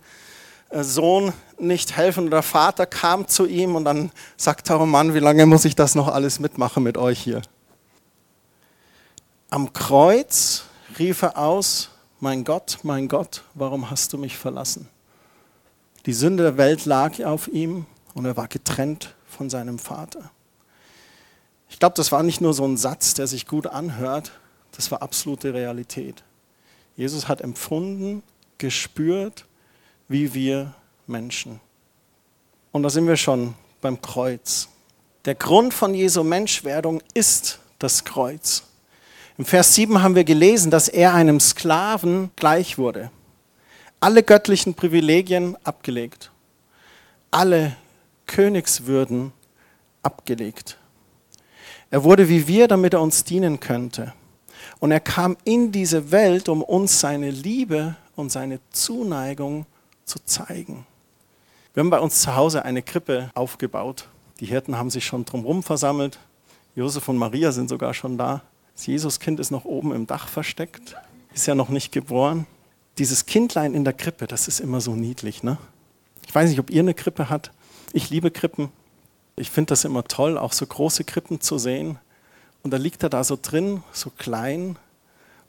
Sohn 0.83 1.33
nicht 1.59 1.97
helfen. 1.97 2.31
Der 2.31 2.43
Vater 2.43 2.87
kam 2.87 3.29
zu 3.29 3.47
ihm 3.47 3.77
und 3.77 3.85
dann 3.85 4.11
sagt 4.37 4.71
er, 4.71 4.81
oh 4.81 4.87
Mann, 4.87 5.15
wie 5.15 5.21
lange 5.21 5.47
muss 5.47 5.65
ich 5.65 5.77
das 5.77 5.95
noch 5.95 6.09
alles 6.09 6.41
mitmachen 6.41 6.83
mit 6.83 6.99
euch 6.99 7.21
hier? 7.21 7.43
Am 9.51 9.73
Kreuz 9.73 10.65
rief 10.99 11.23
er 11.23 11.39
aus, 11.39 11.91
mein 12.19 12.43
Gott, 12.43 12.79
mein 12.83 13.07
Gott, 13.07 13.45
warum 13.55 13.91
hast 13.91 14.13
du 14.13 14.19
mich 14.19 14.37
verlassen? 14.37 14.89
Die 16.07 16.13
Sünde 16.13 16.43
der 16.43 16.57
Welt 16.57 16.85
lag 16.87 17.23
auf 17.23 17.47
ihm 17.49 17.87
und 18.15 18.25
er 18.25 18.37
war 18.37 18.49
getrennt 18.49 19.15
von 19.27 19.49
seinem 19.51 19.79
Vater. 19.79 20.31
Ich 21.69 21.79
glaube, 21.79 21.95
das 21.97 22.13
war 22.13 22.23
nicht 22.23 22.41
nur 22.41 22.55
so 22.55 22.65
ein 22.65 22.77
Satz, 22.77 23.15
der 23.15 23.27
sich 23.27 23.47
gut 23.47 23.67
anhört, 23.67 24.33
das 24.73 24.91
war 24.91 25.03
absolute 25.03 25.55
Realität. 25.55 26.25
Jesus 26.97 27.29
hat 27.29 27.41
empfunden, 27.41 28.23
gespürt, 28.59 29.47
wie 30.09 30.33
wir 30.35 30.75
Menschen. 31.07 31.61
Und 32.73 32.83
da 32.83 32.91
sind 32.91 33.07
wir 33.07 33.17
schon 33.17 33.55
beim 33.81 34.01
Kreuz. 34.01 34.69
Der 35.25 35.35
Grund 35.35 35.73
von 35.73 35.95
Jesu 35.95 36.23
Menschwerdung 36.23 37.03
ist 37.15 37.59
das 37.79 38.05
Kreuz. 38.05 38.65
Im 39.39 39.45
Vers 39.45 39.75
7 39.75 40.03
haben 40.03 40.15
wir 40.15 40.25
gelesen, 40.25 40.71
dass 40.71 40.89
er 40.89 41.15
einem 41.15 41.41
Sklaven 41.41 42.31
gleich 42.37 42.79
wurde. 42.79 43.11
Alle 44.01 44.23
göttlichen 44.23 44.75
Privilegien 44.75 45.57
abgelegt. 45.65 46.31
Alle 47.31 47.77
Königswürden 48.27 49.33
abgelegt. 50.03 50.79
Er 51.91 52.05
wurde 52.05 52.29
wie 52.29 52.47
wir, 52.47 52.69
damit 52.69 52.95
er 52.95 53.01
uns 53.01 53.25
dienen 53.25 53.61
könnte. 53.61 54.13
Und 54.79 54.91
er 54.91 55.01
kam 55.01 55.37
in 55.45 55.73
diese 55.73 56.11
Welt, 56.11 56.49
um 56.49 56.63
uns 56.63 57.01
seine 57.01 57.31
Liebe 57.31 57.97
und 58.17 58.31
seine 58.31 58.61
Zuneigung 58.71 59.67
zu 60.05 60.19
zeigen. 60.25 60.87
Wir 61.73 61.83
haben 61.83 61.91
bei 61.91 62.01
uns 62.01 62.21
zu 62.21 62.37
Hause 62.37 62.65
eine 62.65 62.83
Krippe 62.83 63.31
aufgebaut. 63.35 64.09
Die 64.41 64.47
Hirten 64.47 64.77
haben 64.77 64.91
sich 64.91 65.05
schon 65.05 65.25
drumherum 65.25 65.63
versammelt. 65.63 66.19
Josef 66.77 67.09
und 67.09 67.19
Maria 67.19 67.53
sind 67.53 67.69
sogar 67.69 67.95
schon 67.95 68.19
da. 68.19 68.43
Das 68.75 68.87
Jesuskind 68.87 69.39
ist 69.41 69.51
noch 69.51 69.65
oben 69.65 69.93
im 69.93 70.07
Dach 70.07 70.29
versteckt, 70.29 70.97
ist 71.33 71.47
ja 71.47 71.55
noch 71.55 71.69
nicht 71.69 71.93
geboren. 71.93 72.47
Dieses 72.99 73.27
Kindlein 73.27 73.75
in 73.75 73.85
der 73.85 73.93
Krippe, 73.93 74.27
das 74.27 74.49
ist 74.49 74.61
immer 74.61 74.81
so 74.81 74.95
niedlich. 74.95 75.43
Ne? 75.43 75.59
Ich 76.27 76.35
weiß 76.35 76.51
nicht, 76.51 76.59
ob 76.59 76.71
ihr 76.71 76.81
eine 76.81 76.95
Krippe 76.95 77.31
habt. 77.31 77.53
Ich 77.93 78.11
liebe 78.11 78.31
Krippen. 78.31 78.71
Ich 79.37 79.51
finde 79.51 79.71
das 79.71 79.85
immer 79.85 80.05
toll, 80.05 80.39
auch 80.39 80.53
so 80.53 80.67
große 80.67 81.05
Krippen 81.05 81.41
zu 81.41 81.59
sehen. 81.59 81.99
Und 82.63 82.73
da 82.73 82.77
liegt 82.77 83.03
er 83.03 83.09
da 83.09 83.25
so 83.25 83.39
drin, 83.41 83.83
so 83.93 84.11
klein 84.11 84.77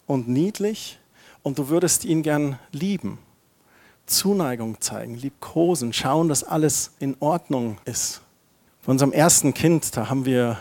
und 0.08 0.28
niedlich. 0.28 1.00
Und 1.44 1.60
du 1.60 1.70
würdest 1.70 2.06
ihn 2.06 2.24
gern 2.24 2.60
lieben, 2.72 3.20
Zuneigung 4.06 4.80
zeigen, 4.82 5.16
liebkosen, 5.16 5.94
schauen, 5.94 6.30
dass 6.30 6.44
alles 6.44 6.92
in 7.00 7.16
Ordnung 7.20 7.78
ist. 7.86 8.22
Bei 8.86 8.92
unserem 8.92 9.12
ersten 9.12 9.54
Kind, 9.54 9.98
da 9.98 10.10
haben 10.10 10.26
wir, 10.26 10.60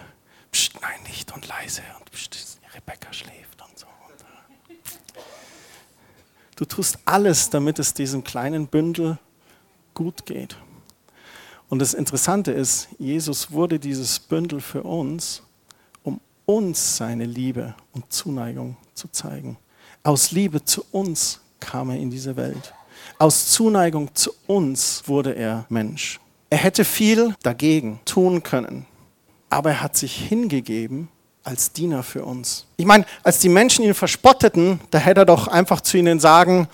pst, 0.51 0.81
nein, 0.81 1.03
nicht 1.07 1.33
und 1.35 1.47
leise 1.47 1.83
und 1.99 2.11
pst, 2.11 2.59
Rebecca 2.75 3.13
schläft 3.13 3.63
und 3.69 3.79
so. 3.79 3.87
Du 6.57 6.65
tust 6.65 6.99
alles, 7.05 7.51
damit 7.51 7.79
es 7.79 7.95
diesem 7.95 8.25
kleinen 8.25 8.67
Bündel 8.67 9.19
gut 9.93 10.27
geht. 10.27 10.57
Und 11.69 11.79
das 11.81 11.95
Interessante 11.95 12.53
ist, 12.53 12.89
Jesus 12.99 13.51
wurde 13.51 13.79
dieses 13.79 14.19
Bündel 14.19 14.61
für 14.61 14.83
uns, 14.83 15.43
um 16.03 16.21
uns 16.47 16.97
seine 16.97 17.25
Liebe 17.25 17.75
und 17.93 18.13
Zuneigung 18.13 18.77
zu 18.95 19.09
zeigen. 19.09 19.57
Aus 20.03 20.31
Liebe 20.31 20.65
zu 20.65 20.85
uns 20.93 21.41
kam 21.61 21.91
er 21.91 21.97
in 21.97 22.11
diese 22.11 22.37
Welt. 22.37 22.75
Aus 23.19 23.51
Zuneigung 23.51 24.15
zu 24.15 24.33
uns 24.47 25.03
wurde 25.07 25.35
er 25.35 25.67
Mensch. 25.69 26.21
Er 26.51 26.59
hätte 26.59 26.85
viel 26.85 27.35
dagegen 27.43 28.01
tun 28.05 28.43
können, 28.43 28.87
aber 29.51 29.71
er 29.71 29.81
hat 29.83 29.97
sich 29.97 30.15
hingegeben 30.15 31.09
als 31.43 31.73
Diener 31.73 32.03
für 32.03 32.25
uns. 32.25 32.67
Ich 32.77 32.87
meine, 32.87 33.05
als 33.23 33.39
die 33.39 33.49
Menschen 33.49 33.85
ihn 33.85 33.95
verspotteten, 33.95 34.81
da 34.91 34.99
hätte 34.99 35.21
er 35.21 35.27
doch 35.27 35.47
einfach 35.49 35.81
zu 35.81 35.99
ihnen 35.99 36.19
sagen, 36.19 36.69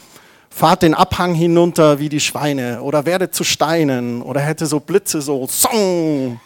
fahrt 0.48 0.82
den 0.82 0.94
Abhang 0.94 1.34
hinunter 1.34 1.98
wie 1.98 2.08
die 2.08 2.20
Schweine 2.20 2.82
oder 2.82 3.06
werdet 3.06 3.34
zu 3.34 3.44
Steinen 3.44 4.22
oder 4.22 4.40
hätte 4.40 4.66
so 4.66 4.80
Blitze 4.80 5.22
so, 5.22 5.46
song. 5.46 6.40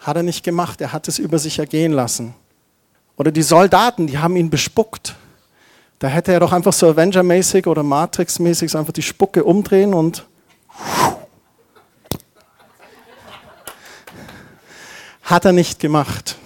Hat 0.00 0.16
er 0.16 0.22
nicht 0.22 0.44
gemacht, 0.44 0.80
er 0.80 0.92
hat 0.92 1.08
es 1.08 1.18
über 1.18 1.38
sich 1.38 1.58
ergehen 1.58 1.92
lassen. 1.92 2.34
Oder 3.16 3.30
die 3.30 3.42
Soldaten, 3.42 4.06
die 4.06 4.18
haben 4.18 4.36
ihn 4.36 4.50
bespuckt. 4.50 5.14
Da 6.04 6.10
hätte 6.10 6.34
er 6.34 6.40
doch 6.40 6.52
einfach 6.52 6.74
so 6.74 6.86
Avenger-mäßig 6.90 7.66
oder 7.66 7.82
Matrix-mäßig 7.82 8.76
einfach 8.76 8.92
die 8.92 9.00
Spucke 9.00 9.42
umdrehen 9.42 9.94
und 9.94 10.26
Hat 15.22 15.46
er 15.46 15.52
nicht 15.52 15.80
gemacht. 15.80 16.36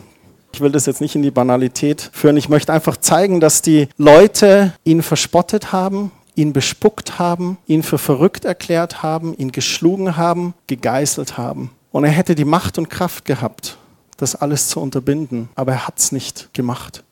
Ich 0.52 0.60
will 0.60 0.70
das 0.70 0.86
jetzt 0.86 1.00
nicht 1.00 1.16
in 1.16 1.22
die 1.22 1.32
Banalität 1.32 2.08
führen. 2.12 2.36
Ich 2.36 2.48
möchte 2.48 2.72
einfach 2.72 2.98
zeigen, 2.98 3.40
dass 3.40 3.60
die 3.60 3.88
Leute 3.96 4.74
ihn 4.84 5.02
verspottet 5.02 5.72
haben, 5.72 6.12
ihn 6.36 6.52
bespuckt 6.52 7.18
haben, 7.18 7.58
ihn 7.66 7.82
für 7.82 7.98
verrückt 7.98 8.44
erklärt 8.44 9.02
haben, 9.02 9.34
ihn 9.36 9.50
geschlagen 9.50 10.16
haben, 10.16 10.54
gegeißelt 10.68 11.36
haben. 11.36 11.72
Und 11.90 12.04
er 12.04 12.12
hätte 12.12 12.36
die 12.36 12.44
Macht 12.44 12.78
und 12.78 12.90
Kraft 12.90 13.24
gehabt, 13.24 13.76
das 14.18 14.36
alles 14.36 14.68
zu 14.68 14.78
unterbinden, 14.78 15.48
aber 15.56 15.72
er 15.72 15.88
hat 15.88 15.98
es 15.98 16.12
nicht 16.12 16.54
gemacht. 16.54 17.02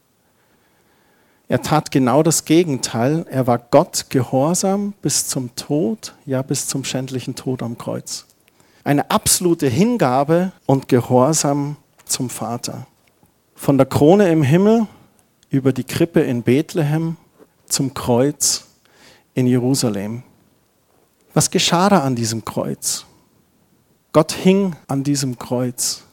Er 1.49 1.63
tat 1.63 1.91
genau 1.91 2.23
das 2.23 2.45
Gegenteil. 2.45 3.25
Er 3.31 3.47
war 3.47 3.59
Gott 3.59 4.07
gehorsam 4.11 4.95
bis 5.03 5.29
zum 5.29 5.55
Tod, 5.57 6.15
ja 6.25 6.43
bis 6.43 6.67
zum 6.67 6.85
schändlichen 6.85 7.35
Tod 7.35 7.63
am 7.63 7.79
Kreuz 7.79 8.27
eine 8.87 9.11
absolute 9.11 9.67
Hingabe 9.67 10.53
und 10.65 10.87
Gehorsam 10.87 11.77
zum 12.05 12.31
Vater. 12.31 12.87
Von 13.57 13.79
der 13.79 13.87
Krone 13.87 14.31
im 14.31 14.45
Himmel 14.45 14.87
über 15.51 15.73
die 15.73 15.83
Krippe 15.83 16.21
in 16.21 16.45
Bethlehem 16.45 17.17
zum 17.67 17.95
Kreuz 17.95 18.65
in 19.35 19.49
Jerusalem. 19.49 20.23
Was 21.35 21.51
geschah 21.51 21.89
da 21.89 22.03
an 22.03 22.15
diesem 22.15 22.45
Kreuz? 22.45 23.07
Gott 24.13 24.31
hing 24.31 24.77
an 24.87 25.03
diesem 25.03 25.37
Kreuz. 25.37 26.05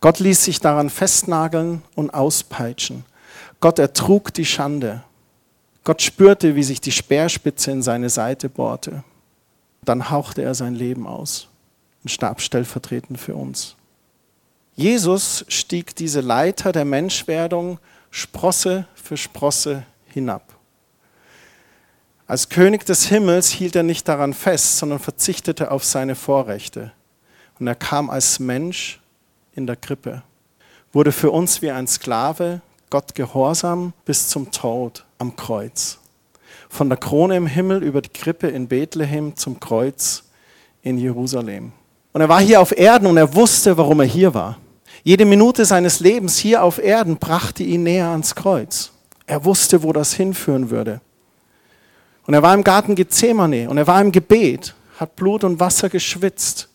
Gott 0.00 0.18
ließ 0.18 0.42
sich 0.42 0.58
daran 0.60 0.88
festnageln 0.88 1.82
und 1.94 2.14
auspeitschen. 2.14 3.04
Gott 3.66 3.80
ertrug 3.80 4.32
die 4.32 4.44
Schande. 4.44 5.02
Gott 5.82 6.00
spürte, 6.00 6.54
wie 6.54 6.62
sich 6.62 6.80
die 6.80 6.92
Speerspitze 6.92 7.72
in 7.72 7.82
seine 7.82 8.10
Seite 8.10 8.48
bohrte. 8.48 9.02
Dann 9.84 10.08
hauchte 10.08 10.40
er 10.42 10.54
sein 10.54 10.76
Leben 10.76 11.04
aus 11.04 11.48
und 12.04 12.10
starb 12.10 12.40
stellvertretend 12.40 13.18
für 13.18 13.34
uns. 13.34 13.74
Jesus 14.76 15.44
stieg 15.48 15.96
diese 15.96 16.20
Leiter 16.20 16.70
der 16.70 16.84
Menschwerdung 16.84 17.80
Sprosse 18.12 18.86
für 18.94 19.16
Sprosse 19.16 19.82
hinab. 20.14 20.54
Als 22.28 22.48
König 22.48 22.86
des 22.86 23.06
Himmels 23.06 23.50
hielt 23.50 23.74
er 23.74 23.82
nicht 23.82 24.06
daran 24.06 24.32
fest, 24.32 24.78
sondern 24.78 25.00
verzichtete 25.00 25.72
auf 25.72 25.82
seine 25.82 26.14
Vorrechte. 26.14 26.92
Und 27.58 27.66
er 27.66 27.74
kam 27.74 28.10
als 28.10 28.38
Mensch 28.38 29.00
in 29.56 29.66
der 29.66 29.74
Krippe, 29.74 30.22
wurde 30.92 31.10
für 31.10 31.32
uns 31.32 31.62
wie 31.62 31.72
ein 31.72 31.88
Sklave, 31.88 32.60
Gott 32.88 33.16
gehorsam 33.16 33.92
bis 34.04 34.28
zum 34.28 34.52
Tod 34.52 35.04
am 35.18 35.34
Kreuz. 35.34 35.98
Von 36.68 36.88
der 36.88 36.98
Krone 36.98 37.36
im 37.36 37.46
Himmel 37.46 37.82
über 37.82 38.00
die 38.00 38.10
Krippe 38.10 38.46
in 38.46 38.68
Bethlehem 38.68 39.34
zum 39.34 39.58
Kreuz 39.58 40.22
in 40.82 40.96
Jerusalem. 40.96 41.72
Und 42.12 42.20
er 42.20 42.28
war 42.28 42.40
hier 42.40 42.60
auf 42.60 42.76
Erden 42.76 43.06
und 43.08 43.16
er 43.16 43.34
wusste, 43.34 43.76
warum 43.76 44.00
er 44.00 44.06
hier 44.06 44.34
war. 44.34 44.58
Jede 45.02 45.24
Minute 45.24 45.64
seines 45.64 46.00
Lebens 46.00 46.38
hier 46.38 46.62
auf 46.62 46.78
Erden 46.78 47.16
brachte 47.16 47.64
ihn 47.64 47.82
näher 47.82 48.08
ans 48.08 48.34
Kreuz. 48.34 48.92
Er 49.26 49.44
wusste, 49.44 49.82
wo 49.82 49.92
das 49.92 50.14
hinführen 50.14 50.70
würde. 50.70 51.00
Und 52.26 52.34
er 52.34 52.42
war 52.42 52.54
im 52.54 52.64
Garten 52.64 52.94
Gethsemane 52.94 53.68
und 53.68 53.78
er 53.78 53.86
war 53.86 54.00
im 54.00 54.12
Gebet, 54.12 54.74
hat 54.98 55.16
Blut 55.16 55.42
und 55.42 55.58
Wasser 55.58 55.88
geschwitzt 55.88 56.68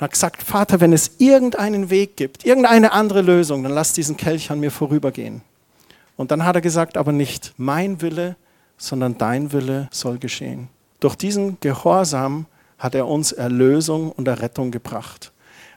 und 0.00 0.04
hat 0.04 0.12
gesagt, 0.12 0.42
Vater, 0.42 0.80
wenn 0.80 0.94
es 0.94 1.16
irgendeinen 1.18 1.90
Weg 1.90 2.16
gibt, 2.16 2.46
irgendeine 2.46 2.92
andere 2.92 3.20
Lösung, 3.20 3.62
dann 3.62 3.72
lass 3.72 3.92
diesen 3.92 4.16
Kelch 4.16 4.50
an 4.50 4.58
mir 4.58 4.70
vorübergehen. 4.70 5.42
Und 6.16 6.30
dann 6.30 6.46
hat 6.46 6.54
er 6.54 6.62
gesagt, 6.62 6.96
aber 6.96 7.12
nicht 7.12 7.52
mein 7.58 8.00
Wille, 8.00 8.36
sondern 8.78 9.18
dein 9.18 9.52
Wille 9.52 9.88
soll 9.90 10.16
geschehen. 10.16 10.68
Durch 11.00 11.16
diesen 11.16 11.60
Gehorsam 11.60 12.46
hat 12.78 12.94
er 12.94 13.06
uns 13.08 13.32
Erlösung 13.32 14.10
und 14.12 14.26
Errettung 14.26 14.70
gebracht. 14.70 15.32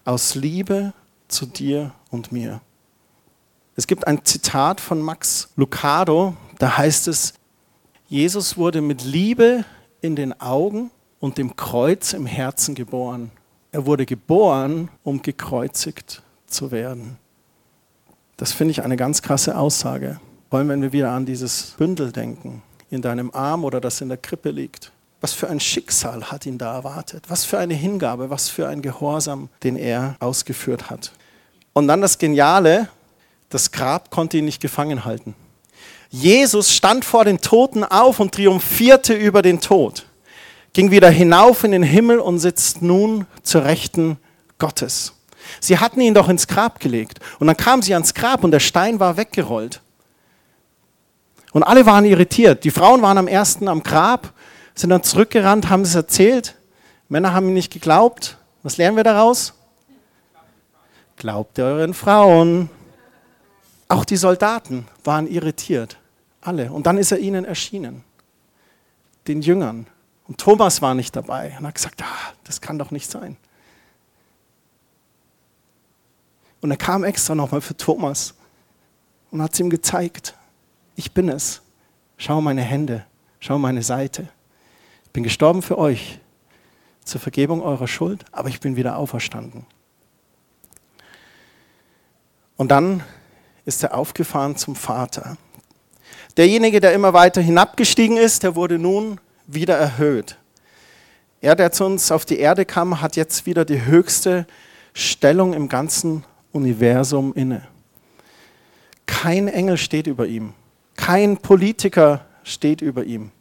Aus 0.06 0.36
Liebe 0.36 0.94
zu 1.28 1.46
dir 1.46 1.92
und 2.10 2.32
mir. 2.32 2.62
Es 3.76 3.88
gibt 3.88 4.08
ein 4.08 4.24
Zitat 4.24 4.80
von 4.80 5.02
Max 5.02 5.50
Lucado, 5.58 6.38
da 6.60 6.78
heißt 6.78 7.10
es, 7.10 7.34
Jesus 8.08 8.56
wurde 8.56 8.80
mit 8.80 9.04
Liebe 9.04 9.66
in 10.00 10.16
den 10.16 10.40
Augen 10.40 10.92
und 11.20 11.38
dem 11.38 11.58
Kreuz 11.58 12.14
im 12.14 12.26
Herzen 12.26 12.74
geboren. 12.74 13.30
Er 13.74 13.88
wurde 13.88 14.06
geboren, 14.06 14.90
um 15.04 15.24
gekreuzigt 15.24 16.22
zu 16.46 16.72
werden. 16.72 17.18
Das 18.38 18.54
finde 18.54 18.72
ich 18.72 18.84
eine 18.84 18.98
ganz 18.98 19.24
krasse 19.24 19.58
Aussage. 19.58 20.20
Vor 20.52 20.60
allem, 20.60 20.70
wenn 20.70 20.82
wir 20.84 20.94
wieder 20.94 21.10
an 21.10 21.26
dieses 21.26 21.74
Bündel 21.76 22.12
denken, 22.12 22.62
in 22.92 23.02
deinem 23.02 23.32
Arm 23.34 23.64
oder 23.64 23.82
das 23.82 24.00
in 24.02 24.10
der 24.10 24.20
Krippe 24.20 24.52
liegt. 24.52 24.92
Was 25.22 25.34
für 25.34 25.50
ein 25.50 25.60
Schicksal 25.60 26.26
hat 26.26 26.46
ihn 26.46 26.60
da 26.60 26.76
erwartet? 26.76 27.26
Was 27.30 27.46
für 27.46 27.58
eine 27.58 27.74
Hingabe, 27.74 28.30
was 28.30 28.48
für 28.48 28.68
ein 28.68 28.84
Gehorsam, 28.84 29.50
den 29.64 29.76
er 29.76 30.18
ausgeführt 30.20 30.92
hat. 30.92 31.12
Und 31.74 31.88
dann 31.88 32.02
das 32.02 32.20
Geniale, 32.20 32.90
das 33.50 33.72
Grab 33.72 34.12
konnte 34.12 34.38
ihn 34.38 34.46
nicht 34.46 34.62
gefangen 34.62 35.04
halten. 35.04 35.34
Jesus 36.12 36.72
stand 36.72 37.06
vor 37.06 37.26
den 37.26 37.42
Toten 37.42 37.84
auf 37.84 38.20
und 38.20 38.36
triumphierte 38.36 39.16
über 39.16 39.42
den 39.42 39.60
Tod, 39.62 40.06
ging 40.74 40.92
wieder 40.92 41.10
hinauf 41.10 41.64
in 41.64 41.72
den 41.72 41.84
Himmel 41.84 42.20
und 42.20 42.40
sitzt 42.40 42.82
nun 42.82 43.26
zur 43.44 43.64
Rechten 43.64 44.18
Gottes. 44.58 45.14
Sie 45.60 45.78
hatten 45.78 46.02
ihn 46.02 46.14
doch 46.14 46.30
ins 46.30 46.48
Grab 46.48 46.80
gelegt. 46.80 47.20
Und 47.40 47.48
dann 47.48 47.58
kamen 47.58 47.82
sie 47.82 47.94
ans 47.94 48.14
Grab 48.14 48.44
und 48.44 48.52
der 48.52 48.60
Stein 48.60 49.00
war 49.00 49.18
weggerollt. 49.18 49.82
Und 51.52 51.64
alle 51.64 51.86
waren 51.86 52.06
irritiert. 52.06 52.64
Die 52.64 52.72
Frauen 52.72 53.02
waren 53.02 53.18
am 53.18 53.28
ersten 53.28 53.68
am 53.68 53.84
Grab, 53.84 54.34
sind 54.74 54.90
dann 54.90 55.04
zurückgerannt, 55.04 55.70
haben 55.70 55.84
es 55.84 55.94
erzählt. 55.94 56.56
Männer 57.10 57.34
haben 57.34 57.50
ihm 57.50 57.54
nicht 57.54 57.72
geglaubt. 57.72 58.38
Was 58.64 58.78
lernen 58.78 58.98
wir 58.98 59.04
daraus? 59.04 59.54
Glaubt 61.18 61.60
euren 61.60 61.94
Frauen. 61.94 62.70
Auch 63.88 64.06
die 64.06 64.18
Soldaten 64.18 64.88
waren 65.04 65.28
irritiert. 65.28 65.98
Alle. 66.42 66.72
Und 66.72 66.88
dann 66.88 66.98
ist 66.98 67.12
er 67.12 67.20
ihnen 67.20 67.46
erschienen. 67.46 68.04
Den 69.28 69.42
Jüngern. 69.42 69.86
Und 70.28 70.40
Thomas 70.40 70.82
war 70.82 70.94
nicht 70.94 71.16
dabei 71.16 71.56
und 71.60 71.68
hat 71.68 71.76
gesagt, 71.76 72.02
ah, 72.02 72.34
das 72.44 72.62
kann 72.62 72.80
doch 72.80 72.92
nicht 72.92 73.10
sein. 73.10 73.38
Und 76.62 76.72
er 76.72 76.78
kam 76.78 77.04
extra 77.04 77.36
nochmal 77.36 77.60
für 77.60 77.76
Thomas 77.76 78.36
und 79.32 79.42
hat 79.42 79.54
es 79.54 79.60
ihm 79.60 79.70
gezeigt. 79.70 80.36
Ich 80.96 81.12
bin 81.14 81.28
es. 81.28 81.62
Schau 82.18 82.40
meine 82.40 82.62
Hände, 82.62 83.06
schau 83.42 83.58
meine 83.58 83.84
Seite. 83.84 84.30
Ich 85.04 85.12
bin 85.12 85.24
gestorben 85.24 85.62
für 85.62 85.78
euch 85.78 86.20
zur 87.04 87.20
Vergebung 87.20 87.62
eurer 87.62 87.88
Schuld, 87.88 88.24
aber 88.32 88.48
ich 88.48 88.62
bin 88.62 88.78
wieder 88.78 88.98
auferstanden. 88.98 89.66
Und 92.56 92.70
dann 92.70 93.04
ist 93.66 93.84
er 93.84 93.94
aufgefahren 93.94 94.56
zum 94.56 94.76
Vater. 94.76 95.38
Derjenige, 96.38 96.80
der 96.80 96.94
immer 96.94 97.14
weiter 97.14 97.42
hinabgestiegen 97.42 98.16
ist, 98.16 98.44
der 98.44 98.56
wurde 98.56 98.80
nun 98.80 99.20
wieder 99.48 99.76
erhöht. 99.78 100.38
Er, 101.42 101.56
der 101.56 101.72
zu 101.72 101.86
uns 101.86 102.12
auf 102.12 102.26
die 102.26 102.40
Erde 102.40 102.66
kam, 102.66 103.02
hat 103.02 103.16
jetzt 103.16 103.46
wieder 103.46 103.66
die 103.66 103.86
höchste 103.86 104.48
Stellung 104.94 105.54
im 105.54 105.68
ganzen 105.68 106.24
Universum 106.52 107.34
inne. 107.34 107.68
Kein 109.06 109.48
Engel 109.48 109.78
steht 109.78 110.08
über 110.08 110.26
ihm. 110.26 110.54
Kein 110.96 111.38
Politiker 111.38 112.26
steht 112.44 112.82
über 112.82 113.04
ihm. 113.04 113.32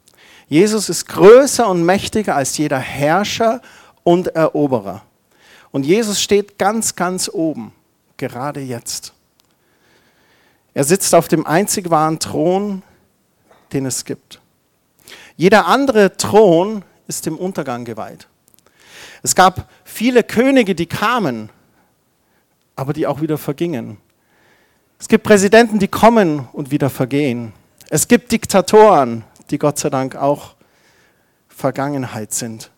Jesus 0.47 0.89
ist 0.89 1.07
größer 1.07 1.67
und 1.69 1.85
mächtiger 1.85 2.35
als 2.35 2.57
jeder 2.57 2.79
Herrscher 2.79 3.61
und 4.03 4.27
Eroberer. 4.27 5.03
Und 5.71 5.85
Jesus 5.85 6.21
steht 6.21 6.59
ganz, 6.59 6.95
ganz 6.95 7.29
oben, 7.31 7.71
gerade 8.17 8.59
jetzt. 8.59 9.13
Er 10.73 10.83
sitzt 10.83 11.15
auf 11.15 11.27
dem 11.27 11.45
einzig 11.47 11.89
wahren 11.89 12.19
Thron, 12.19 12.83
den 13.71 13.85
es 13.85 14.05
gibt. 14.05 14.39
Jeder 15.35 15.65
andere 15.65 16.15
Thron 16.17 16.83
ist 17.07 17.25
dem 17.25 17.37
Untergang 17.37 17.85
geweiht. 17.85 18.27
Es 19.21 19.35
gab 19.35 19.69
viele 19.83 20.23
Könige, 20.23 20.75
die 20.75 20.85
kamen, 20.85 21.49
aber 22.75 22.93
die 22.93 23.07
auch 23.07 23.21
wieder 23.21 23.37
vergingen. 23.37 23.97
Es 24.99 25.07
gibt 25.07 25.23
Präsidenten, 25.23 25.79
die 25.79 25.87
kommen 25.87 26.47
und 26.53 26.71
wieder 26.71 26.89
vergehen. 26.89 27.53
Es 27.89 28.07
gibt 28.07 28.31
Diktatoren, 28.31 29.23
die 29.49 29.59
Gott 29.59 29.79
sei 29.79 29.89
Dank 29.89 30.15
auch 30.15 30.55
Vergangenheit 31.47 32.33
sind. 32.33 32.71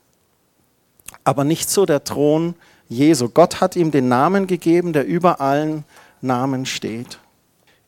Aber 1.23 1.43
nicht 1.43 1.69
so 1.69 1.85
der 1.85 2.03
Thron 2.03 2.55
Jesu. 2.89 3.29
Gott 3.29 3.61
hat 3.61 3.75
ihm 3.75 3.91
den 3.91 4.07
Namen 4.07 4.47
gegeben, 4.47 4.93
der 4.93 5.05
über 5.05 5.41
allen 5.41 5.85
Namen 6.21 6.65
steht. 6.65 7.19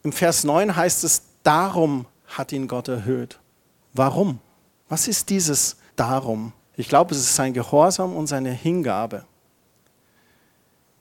Im 0.03 0.11
Vers 0.11 0.43
9 0.43 0.75
heißt 0.75 1.03
es, 1.03 1.23
darum 1.43 2.05
hat 2.27 2.51
ihn 2.51 2.67
Gott 2.67 2.87
erhöht. 2.87 3.39
Warum? 3.93 4.39
Was 4.89 5.07
ist 5.07 5.29
dieses 5.29 5.77
darum? 5.95 6.53
Ich 6.75 6.87
glaube, 6.87 7.13
es 7.13 7.21
ist 7.21 7.35
sein 7.35 7.53
Gehorsam 7.53 8.15
und 8.15 8.27
seine 8.27 8.51
Hingabe. 8.51 9.25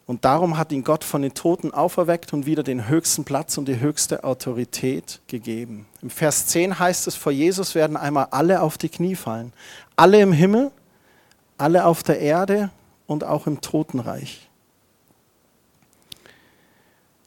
Und 0.06 0.24
darum 0.24 0.56
hat 0.56 0.70
ihn 0.70 0.84
Gott 0.84 1.02
von 1.02 1.22
den 1.22 1.34
Toten 1.34 1.74
auferweckt 1.74 2.32
und 2.32 2.46
wieder 2.46 2.62
den 2.62 2.88
höchsten 2.88 3.24
Platz 3.24 3.58
und 3.58 3.66
die 3.66 3.80
höchste 3.80 4.22
Autorität 4.22 5.20
gegeben. 5.26 5.86
Im 6.00 6.10
Vers 6.10 6.46
10 6.46 6.78
heißt 6.78 7.08
es, 7.08 7.16
vor 7.16 7.32
Jesus 7.32 7.74
werden 7.74 7.96
einmal 7.96 8.28
alle 8.30 8.62
auf 8.62 8.78
die 8.78 8.88
Knie 8.88 9.16
fallen. 9.16 9.52
Alle 9.96 10.20
im 10.20 10.32
Himmel, 10.32 10.70
alle 11.58 11.84
auf 11.84 12.04
der 12.04 12.20
Erde 12.20 12.70
und 13.08 13.24
auch 13.24 13.48
im 13.48 13.60
Totenreich. 13.60 14.48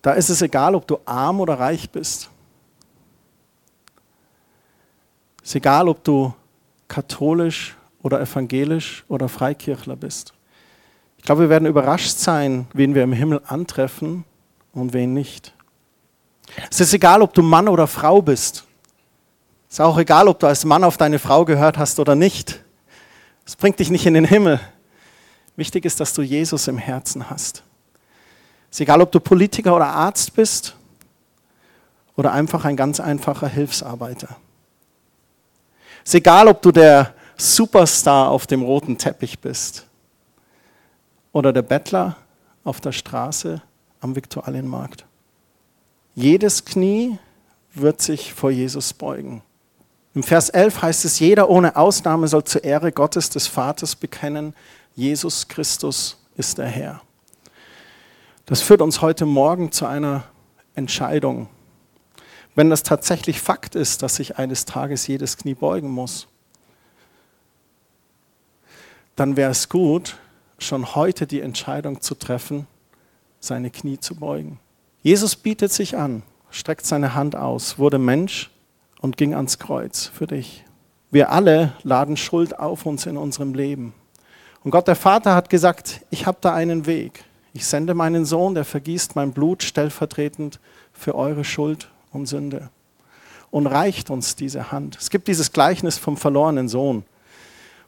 Da 0.01 0.13
ist 0.13 0.29
es 0.29 0.41
egal, 0.41 0.73
ob 0.75 0.87
du 0.87 0.99
arm 1.03 1.41
oder 1.41 1.59
reich 1.59 1.89
bist. 1.89 2.29
Es 5.43 5.49
ist 5.49 5.55
egal, 5.55 5.89
ob 5.89 6.01
du 6.05 6.33
katholisch 6.89 7.77
oder 8.01 8.19
evangelisch 8.19 9.05
oder 9.07 9.29
Freikirchler 9.29 9.95
bist. 9.95 10.33
Ich 11.17 11.23
glaube, 11.23 11.43
wir 11.43 11.49
werden 11.49 11.67
überrascht 11.67 12.17
sein, 12.17 12.67
wen 12.73 12.95
wir 12.95 13.03
im 13.03 13.13
Himmel 13.13 13.41
antreffen 13.45 14.25
und 14.73 14.93
wen 14.93 15.13
nicht. 15.13 15.53
Es 16.69 16.79
ist 16.79 16.93
egal, 16.93 17.21
ob 17.21 17.33
du 17.33 17.41
Mann 17.41 17.67
oder 17.67 17.87
Frau 17.87 18.21
bist. 18.21 18.65
Es 19.69 19.75
ist 19.75 19.81
auch 19.81 19.97
egal, 19.97 20.27
ob 20.27 20.39
du 20.39 20.47
als 20.47 20.65
Mann 20.65 20.83
auf 20.83 20.97
deine 20.97 21.19
Frau 21.19 21.45
gehört 21.45 21.77
hast 21.77 21.99
oder 21.99 22.15
nicht. 22.15 22.63
Es 23.45 23.55
bringt 23.55 23.79
dich 23.79 23.89
nicht 23.89 24.05
in 24.05 24.15
den 24.15 24.25
Himmel. 24.25 24.59
Wichtig 25.55 25.85
ist, 25.85 25.99
dass 25.99 26.13
du 26.13 26.21
Jesus 26.21 26.67
im 26.67 26.77
Herzen 26.77 27.29
hast. 27.29 27.63
Es 28.71 28.77
ist 28.77 28.81
egal, 28.81 29.01
ob 29.01 29.11
du 29.11 29.19
Politiker 29.19 29.75
oder 29.75 29.87
Arzt 29.87 30.33
bist 30.33 30.75
oder 32.15 32.31
einfach 32.31 32.65
ein 32.65 32.75
ganz 32.75 32.99
einfacher 32.99 33.47
Hilfsarbeiter. 33.47 34.37
Ist 36.03 36.15
egal, 36.15 36.47
ob 36.47 36.61
du 36.61 36.71
der 36.71 37.13
Superstar 37.37 38.29
auf 38.29 38.47
dem 38.47 38.61
roten 38.61 38.97
Teppich 38.97 39.39
bist 39.39 39.85
oder 41.31 41.53
der 41.53 41.61
Bettler 41.61 42.17
auf 42.63 42.81
der 42.81 42.91
Straße 42.91 43.61
am 44.01 44.15
Viktualienmarkt. 44.15 45.05
Jedes 46.15 46.65
Knie 46.65 47.17
wird 47.73 48.01
sich 48.01 48.33
vor 48.33 48.51
Jesus 48.51 48.93
beugen. 48.93 49.41
Im 50.13 50.23
Vers 50.23 50.49
11 50.49 50.81
heißt 50.81 51.05
es, 51.05 51.19
jeder 51.19 51.49
ohne 51.49 51.75
Ausnahme 51.75 52.27
soll 52.27 52.43
zur 52.43 52.63
Ehre 52.63 52.91
Gottes 52.91 53.29
des 53.29 53.47
Vaters 53.47 53.95
bekennen, 53.95 54.53
Jesus 54.95 55.47
Christus 55.47 56.17
ist 56.35 56.57
der 56.57 56.67
Herr. 56.67 57.01
Das 58.45 58.61
führt 58.61 58.81
uns 58.81 59.01
heute 59.01 59.25
Morgen 59.25 59.71
zu 59.71 59.85
einer 59.85 60.23
Entscheidung. 60.75 61.47
Wenn 62.59 62.69
das 62.69 62.83
tatsächlich 62.83 63.39
Fakt 63.39 63.73
ist, 63.73 64.03
dass 64.03 64.17
sich 64.17 64.37
eines 64.37 64.65
Tages 64.65 65.07
jedes 65.07 65.37
Knie 65.37 65.53
beugen 65.53 65.89
muss, 65.89 66.27
dann 69.15 69.37
wäre 69.37 69.51
es 69.51 69.69
gut, 69.69 70.17
schon 70.57 70.93
heute 70.93 71.25
die 71.25 71.39
Entscheidung 71.39 72.01
zu 72.01 72.15
treffen, 72.15 72.67
seine 73.39 73.69
Knie 73.69 73.97
zu 73.97 74.13
beugen. 74.13 74.59
Jesus 75.03 75.37
bietet 75.37 75.71
sich 75.71 75.95
an, 75.95 76.21
streckt 76.49 76.85
seine 76.85 77.15
Hand 77.15 77.33
aus, 77.33 77.79
wurde 77.79 77.97
Mensch 77.97 78.51
und 78.99 79.15
ging 79.15 79.33
ans 79.33 79.57
Kreuz 79.57 80.07
für 80.07 80.27
dich. 80.27 80.65
Wir 81.11 81.31
alle 81.31 81.71
laden 81.83 82.17
Schuld 82.17 82.59
auf 82.59 82.85
uns 82.85 83.05
in 83.05 83.15
unserem 83.15 83.53
Leben. 83.53 83.93
Und 84.65 84.71
Gott 84.71 84.89
der 84.89 84.97
Vater 84.97 85.33
hat 85.33 85.49
gesagt, 85.49 86.01
ich 86.09 86.25
habe 86.25 86.39
da 86.41 86.53
einen 86.53 86.85
Weg. 86.87 87.23
Ich 87.53 87.65
sende 87.65 87.93
meinen 87.93 88.25
Sohn, 88.25 88.53
der 88.53 88.65
vergießt 88.65 89.15
mein 89.15 89.31
Blut 89.31 89.63
stellvertretend 89.63 90.59
für 90.91 91.15
eure 91.15 91.45
Schuld 91.45 91.87
und 92.11 92.25
Sünde. 92.25 92.69
Und 93.51 93.67
reicht 93.67 94.09
uns 94.09 94.35
diese 94.35 94.71
Hand. 94.71 94.97
Es 94.97 95.09
gibt 95.09 95.27
dieses 95.27 95.51
Gleichnis 95.51 95.97
vom 95.97 96.17
verlorenen 96.17 96.69
Sohn 96.69 97.03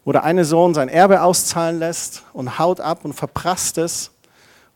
wo 0.04 0.12
der 0.12 0.24
eine 0.24 0.46
Sohn 0.46 0.74
sein 0.74 0.90
Erbe 0.90 1.22
auszahlen 1.22 1.80
lässt 1.80 2.24
und 2.34 2.58
haut 2.58 2.80
ab 2.80 3.06
und 3.06 3.14
verprasst 3.14 3.78
es 3.78 4.12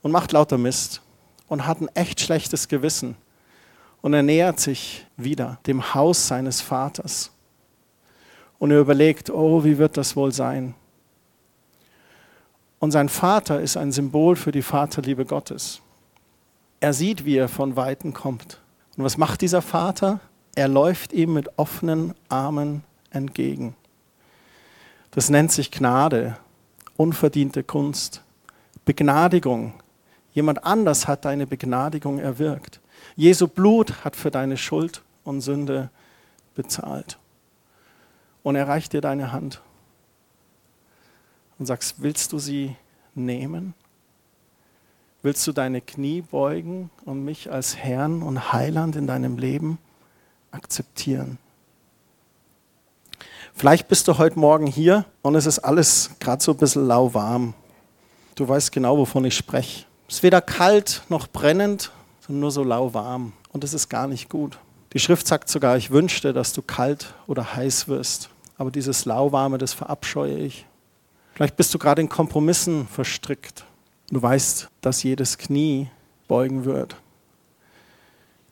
und 0.02 0.12
macht 0.12 0.32
lauter 0.32 0.58
Mist 0.58 1.02
und 1.48 1.66
hat 1.66 1.82
ein 1.82 1.90
echt 1.96 2.22
schlechtes 2.22 2.68
Gewissen. 2.68 3.16
Und 4.02 4.14
er 4.14 4.22
nähert 4.22 4.60
sich 4.60 5.06
wieder 5.18 5.58
dem 5.66 5.96
Haus 5.96 6.28
seines 6.28 6.62
Vaters. 6.62 7.32
Und 8.60 8.72
er 8.72 8.80
überlegt, 8.80 9.32
oh, 9.32 9.64
wie 9.64 9.80
wird 9.80 9.98
das 9.98 10.16
wohl 10.16 10.32
sein? 10.32 10.76
Und 12.78 12.92
sein 12.92 13.10
Vater 13.10 13.60
ist 13.62 13.78
ein 13.78 13.92
Symbol 13.92 14.36
für 14.36 14.52
die 14.52 14.62
Vaterliebe 14.62 15.26
Gottes. 15.26 15.82
Er 16.80 16.94
sieht, 16.94 17.26
wie 17.26 17.38
er 17.38 17.50
von 17.50 17.76
Weitem 17.76 18.14
kommt. 18.14 18.62
Und 18.98 19.04
was 19.04 19.18
macht 19.18 19.42
dieser 19.42 19.62
Vater? 19.62 20.20
Er 20.56 20.68
läuft 20.68 21.12
ihm 21.12 21.34
mit 21.34 21.58
offenen 21.58 22.14
Armen 22.30 22.84
entgegen. 23.10 23.76
Das 25.12 25.30
nennt 25.30 25.52
sich 25.52 25.72
Gnade, 25.72 26.38
unverdiente 26.98 27.64
Kunst, 27.64 28.22
Begnadigung. 28.86 29.74
Jemand 30.34 30.64
anders 30.66 31.08
hat 31.08 31.26
deine 31.26 31.48
Begnadigung 31.48 32.20
erwirkt. 32.20 32.80
Jesu 33.16 33.48
Blut 33.48 34.04
hat 34.04 34.16
für 34.16 34.32
deine 34.32 34.58
Schuld 34.58 35.02
und 35.24 35.42
Sünde 35.42 35.90
bezahlt. 36.54 37.18
Und 38.44 38.56
er 38.56 38.68
reicht 38.68 38.94
dir 38.94 39.02
deine 39.02 39.32
Hand 39.32 39.62
und 41.58 41.66
sagst, 41.66 42.02
willst 42.02 42.32
du 42.32 42.40
sie 42.40 42.76
nehmen? 43.14 43.74
Willst 45.26 45.48
du 45.48 45.54
deine 45.54 45.82
Knie 45.82 46.22
beugen 46.22 46.92
und 47.04 47.26
mich 47.26 47.52
als 47.52 47.76
Herrn 47.76 48.22
und 48.22 48.54
Heiland 48.54 48.96
in 48.96 49.08
deinem 49.08 49.40
Leben 49.40 49.80
akzeptieren? 50.52 51.40
Vielleicht 53.56 53.88
bist 53.88 54.08
du 54.08 54.20
heute 54.20 54.38
Morgen 54.38 54.68
hier 54.68 55.06
und 55.24 55.34
es 55.34 55.48
ist 55.48 55.58
alles 55.58 56.12
gerade 56.20 56.44
so 56.44 56.52
ein 56.52 56.58
bisschen 56.60 56.86
lauwarm. 56.86 57.56
Du 58.36 58.48
weißt 58.48 58.72
genau, 58.72 59.00
wovon 59.00 59.26
ich 59.26 59.36
spreche. 59.36 59.86
Es 60.08 60.18
ist 60.18 60.24
weder 60.24 60.42
kalt 60.42 61.02
noch 61.10 61.26
brennend, 61.26 61.92
sondern 62.20 62.42
nur 62.42 62.52
so 62.52 62.64
lauwarm. 62.64 63.34
Und 63.52 63.64
es 63.64 63.74
ist 63.74 63.90
gar 63.90 64.06
nicht 64.06 64.30
gut. 64.30 64.60
Die 64.94 65.00
Schrift 65.00 65.26
sagt 65.26 65.50
sogar, 65.50 65.76
ich 65.76 65.90
wünschte, 65.90 66.34
dass 66.34 66.54
du 66.54 66.62
kalt 66.62 67.16
oder 67.26 67.56
heiß 67.56 67.88
wirst. 67.88 68.30
Aber 68.60 68.70
dieses 68.70 69.06
Lauwarme, 69.06 69.58
das 69.58 69.74
verabscheue 69.74 70.38
ich. 70.38 70.68
Vielleicht 71.34 71.58
bist 71.58 71.74
du 71.74 71.80
gerade 71.80 72.04
in 72.04 72.10
Kompromissen 72.10 72.88
verstrickt. 72.88 73.66
Du 74.10 74.22
weißt, 74.22 74.70
dass 74.82 75.04
jedes 75.04 75.38
Knie 75.38 75.90
beugen 76.28 76.66
wird. 76.66 76.96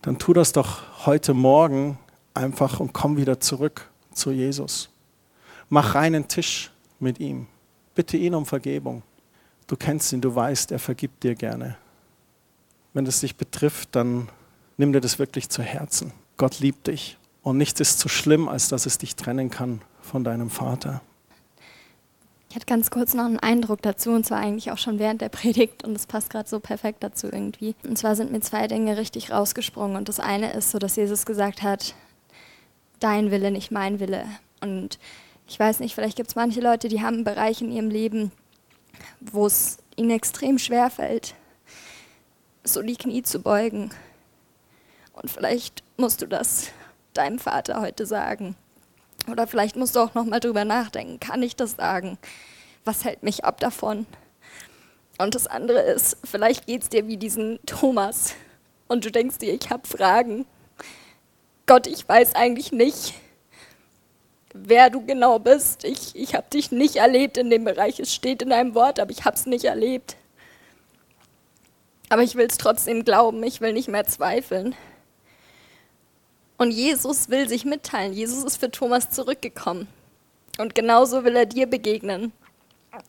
Dann 0.02 0.18
tu 0.18 0.34
das 0.34 0.52
doch 0.52 1.06
heute 1.06 1.34
Morgen 1.34 1.98
einfach 2.34 2.80
und 2.80 2.94
komm 2.94 3.18
wieder 3.18 3.40
zurück 3.40 3.90
zu 4.12 4.32
Jesus. 4.32 4.90
Mach 5.70 5.96
reinen 5.96 6.28
Tisch 6.28 6.72
mit 7.00 7.20
ihm. 7.20 7.48
Bitte 7.96 8.18
ihn 8.18 8.36
um 8.36 8.46
Vergebung. 8.46 9.04
Du 9.68 9.76
kennst 9.76 10.12
ihn, 10.12 10.22
du 10.22 10.34
weißt, 10.34 10.72
er 10.72 10.80
vergibt 10.80 11.24
dir 11.24 11.36
gerne. 11.36 11.78
Wenn 12.94 13.06
es 13.06 13.22
dich 13.22 13.36
betrifft, 13.36 13.96
dann 13.96 14.30
nimm 14.78 14.92
dir 14.92 15.02
das 15.02 15.20
wirklich 15.20 15.50
zu 15.50 15.62
Herzen. 15.62 16.12
Gott 16.38 16.60
liebt 16.60 16.88
dich 16.88 17.18
und 17.44 17.58
nichts 17.58 17.80
ist 17.80 18.00
so 18.00 18.10
schlimm, 18.10 18.50
als 18.50 18.68
dass 18.68 18.86
es 18.86 18.98
dich 18.98 19.16
trennen 19.16 19.50
kann 19.50 19.82
von 20.02 20.24
deinem 20.24 20.50
Vater. 20.50 21.02
Ich 22.54 22.56
hatte 22.56 22.68
ganz 22.68 22.92
kurz 22.92 23.16
noch 23.16 23.26
einen 23.26 23.40
Eindruck 23.40 23.82
dazu, 23.82 24.12
und 24.12 24.28
zwar 24.28 24.38
eigentlich 24.38 24.70
auch 24.70 24.78
schon 24.78 25.00
während 25.00 25.22
der 25.22 25.30
Predigt, 25.30 25.84
und 25.84 25.96
es 25.96 26.06
passt 26.06 26.30
gerade 26.30 26.48
so 26.48 26.60
perfekt 26.60 27.02
dazu 27.02 27.26
irgendwie. 27.26 27.74
Und 27.84 27.98
zwar 27.98 28.16
sind 28.16 28.32
mir 28.32 28.42
zwei 28.42 28.68
Dinge 28.68 28.96
richtig 28.96 29.32
rausgesprungen. 29.32 29.98
Und 29.98 30.08
das 30.08 30.20
eine 30.20 30.54
ist 30.54 30.70
so, 30.70 30.78
dass 30.78 30.96
Jesus 30.96 31.26
gesagt 31.26 31.64
hat, 31.64 31.96
dein 33.00 33.32
Wille, 33.32 33.50
nicht 33.50 33.72
mein 33.72 34.00
Wille. 34.00 34.26
Und 34.62 35.00
ich 35.48 35.60
weiß 35.60 35.80
nicht, 35.80 35.96
vielleicht 35.96 36.16
gibt 36.16 36.30
es 36.30 36.36
manche 36.36 36.62
Leute, 36.62 36.90
die 36.90 37.02
haben 37.02 37.16
einen 37.16 37.24
Bereich 37.24 37.60
in 37.64 37.72
ihrem 37.72 37.90
Leben, 37.90 38.32
wo 39.20 39.48
es 39.48 39.80
ihnen 39.96 40.12
extrem 40.12 40.60
schwer 40.60 40.92
fällt, 40.92 41.34
so 42.64 42.84
die 42.84 42.98
Knie 42.98 43.24
zu 43.24 43.40
beugen. 43.40 43.90
Und 45.14 45.32
vielleicht 45.32 45.84
musst 45.98 46.22
du 46.22 46.28
das 46.28 46.68
deinem 47.16 47.40
Vater 47.40 47.82
heute 47.82 48.06
sagen. 48.06 48.56
Oder 49.30 49.48
vielleicht 49.48 49.76
musst 49.76 49.96
du 49.96 50.02
auch 50.02 50.14
noch 50.14 50.26
mal 50.26 50.40
drüber 50.40 50.66
nachdenken, 50.66 51.20
kann 51.20 51.42
ich 51.44 51.56
das 51.56 51.78
sagen? 51.78 52.18
Was 52.84 53.06
hält 53.06 53.24
mich 53.24 53.46
ab 53.46 53.60
davon? 53.60 54.06
Und 55.18 55.36
das 55.36 55.48
andere 55.48 55.80
ist, 55.80 56.18
vielleicht 56.24 56.66
geht 56.66 56.84
es 56.84 56.90
dir 56.90 57.08
wie 57.08 57.18
diesen 57.18 57.60
Thomas 57.66 58.36
und 58.88 59.06
du 59.06 59.12
denkst 59.12 59.38
dir, 59.38 59.54
ich 59.54 59.70
habe 59.70 59.88
Fragen. 59.88 60.46
Gott, 61.66 61.88
ich 61.88 62.08
weiß 62.08 62.36
eigentlich 62.36 62.72
nicht, 62.72 63.14
wer 64.54 64.90
du 64.90 65.06
genau 65.06 65.40
bist. 65.40 65.84
Ich, 65.84 66.16
ich 66.16 66.36
habe 66.36 66.48
dich 66.52 66.72
nicht 66.72 66.98
erlebt 66.98 67.38
in 67.38 67.50
dem 67.50 67.64
Bereich. 67.64 68.00
Es 68.00 68.14
steht 68.14 68.42
in 68.42 68.52
einem 68.52 68.76
Wort, 68.76 69.00
aber 69.00 69.12
ich 69.12 69.24
habe 69.24 69.36
es 69.36 69.46
nicht 69.46 69.66
erlebt. 69.66 70.18
Aber 72.10 72.22
ich 72.22 72.36
will 72.36 72.48
es 72.48 72.58
trotzdem 72.58 73.06
glauben. 73.06 73.42
Ich 73.44 73.62
will 73.62 73.74
nicht 73.74 73.88
mehr 73.88 74.06
zweifeln. 74.06 74.76
Und 76.64 76.72
Jesus 76.72 77.30
will 77.30 77.50
sich 77.50 77.66
mitteilen. 77.66 78.14
Jesus 78.14 78.42
ist 78.46 78.56
für 78.56 78.72
Thomas 78.72 79.10
zurückgekommen. 79.10 79.86
Und 80.58 80.74
genauso 80.76 81.26
will 81.26 81.36
er 81.36 81.46
dir 81.46 81.68
begegnen. 81.68 82.32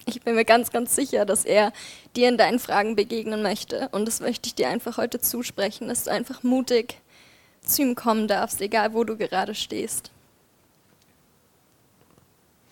Ich 0.06 0.22
bin 0.22 0.34
mir 0.34 0.44
ganz, 0.44 0.72
ganz 0.72 0.96
sicher, 0.96 1.24
dass 1.24 1.44
er 1.44 1.72
dir 2.16 2.28
in 2.28 2.36
deinen 2.36 2.58
Fragen 2.58 2.96
begegnen 2.96 3.42
möchte. 3.42 3.90
Und 3.92 4.08
das 4.08 4.18
möchte 4.18 4.48
ich 4.48 4.56
dir 4.56 4.70
einfach 4.70 4.96
heute 4.96 5.20
zusprechen, 5.20 5.86
dass 5.86 6.02
du 6.02 6.10
einfach 6.10 6.42
mutig 6.42 7.00
zu 7.64 7.82
ihm 7.82 7.94
kommen 7.94 8.26
darfst, 8.26 8.60
egal 8.60 8.92
wo 8.92 9.04
du 9.04 9.16
gerade 9.16 9.54
stehst. 9.54 10.10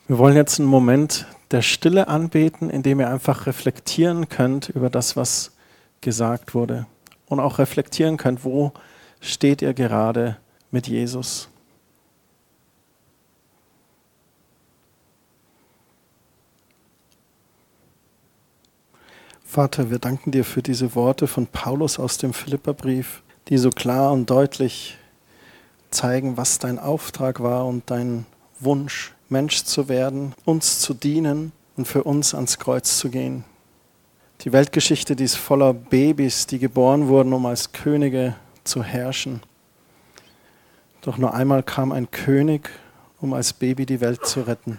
Wir 0.08 0.18
wollen 0.18 0.34
jetzt 0.34 0.58
einen 0.58 0.68
Moment 0.68 1.26
der 1.52 1.62
Stille 1.62 2.08
anbeten, 2.08 2.70
in 2.70 2.82
dem 2.82 2.98
ihr 2.98 3.08
einfach 3.08 3.46
reflektieren 3.46 4.28
könnt 4.28 4.68
über 4.68 4.90
das, 4.90 5.14
was 5.16 5.52
gesagt 6.00 6.56
wurde. 6.56 6.86
Und 7.26 7.38
auch 7.38 7.60
reflektieren 7.60 8.16
könnt, 8.16 8.44
wo 8.44 8.72
steht 9.20 9.62
ihr 9.62 9.74
gerade 9.74 10.38
mit 10.72 10.88
Jesus. 10.88 11.48
Vater, 19.44 19.90
wir 19.90 19.98
danken 19.98 20.30
dir 20.30 20.46
für 20.46 20.62
diese 20.62 20.94
Worte 20.94 21.26
von 21.26 21.46
Paulus 21.46 21.98
aus 21.98 22.16
dem 22.16 22.32
Philipperbrief, 22.32 23.22
die 23.48 23.58
so 23.58 23.68
klar 23.68 24.10
und 24.10 24.30
deutlich 24.30 24.96
zeigen, 25.90 26.38
was 26.38 26.58
dein 26.58 26.78
Auftrag 26.78 27.42
war 27.42 27.66
und 27.66 27.90
dein 27.90 28.24
Wunsch, 28.60 29.12
Mensch 29.28 29.64
zu 29.64 29.90
werden, 29.90 30.34
uns 30.46 30.80
zu 30.80 30.94
dienen 30.94 31.52
und 31.76 31.86
für 31.86 32.02
uns 32.04 32.34
ans 32.34 32.58
Kreuz 32.58 32.96
zu 32.96 33.10
gehen. 33.10 33.44
Die 34.40 34.52
Weltgeschichte, 34.52 35.16
die 35.16 35.24
ist 35.24 35.36
voller 35.36 35.74
Babys, 35.74 36.46
die 36.46 36.58
geboren 36.58 37.08
wurden, 37.08 37.34
um 37.34 37.44
als 37.44 37.72
Könige 37.72 38.34
zu 38.64 38.82
herrschen. 38.82 39.42
Doch 41.02 41.18
nur 41.18 41.34
einmal 41.34 41.64
kam 41.64 41.90
ein 41.90 42.10
König, 42.10 42.70
um 43.20 43.34
als 43.34 43.52
Baby 43.52 43.86
die 43.86 44.00
Welt 44.00 44.24
zu 44.24 44.40
retten. 44.42 44.78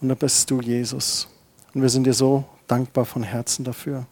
Und 0.00 0.08
da 0.08 0.14
bist 0.14 0.50
du, 0.50 0.60
Jesus. 0.60 1.28
Und 1.72 1.82
wir 1.82 1.88
sind 1.88 2.04
dir 2.04 2.12
so 2.12 2.44
dankbar 2.66 3.04
von 3.04 3.22
Herzen 3.22 3.64
dafür. 3.64 4.06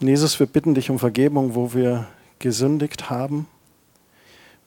Und 0.00 0.08
Jesus, 0.08 0.38
wir 0.38 0.46
bitten 0.46 0.74
dich 0.74 0.90
um 0.90 0.98
Vergebung, 0.98 1.54
wo 1.54 1.72
wir 1.72 2.06
gesündigt 2.38 3.08
haben. 3.08 3.46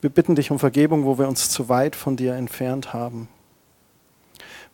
Wir 0.00 0.10
bitten 0.10 0.34
dich 0.34 0.50
um 0.50 0.58
Vergebung, 0.58 1.04
wo 1.04 1.18
wir 1.18 1.28
uns 1.28 1.50
zu 1.50 1.68
weit 1.68 1.94
von 1.94 2.16
dir 2.16 2.34
entfernt 2.34 2.92
haben. 2.92 3.28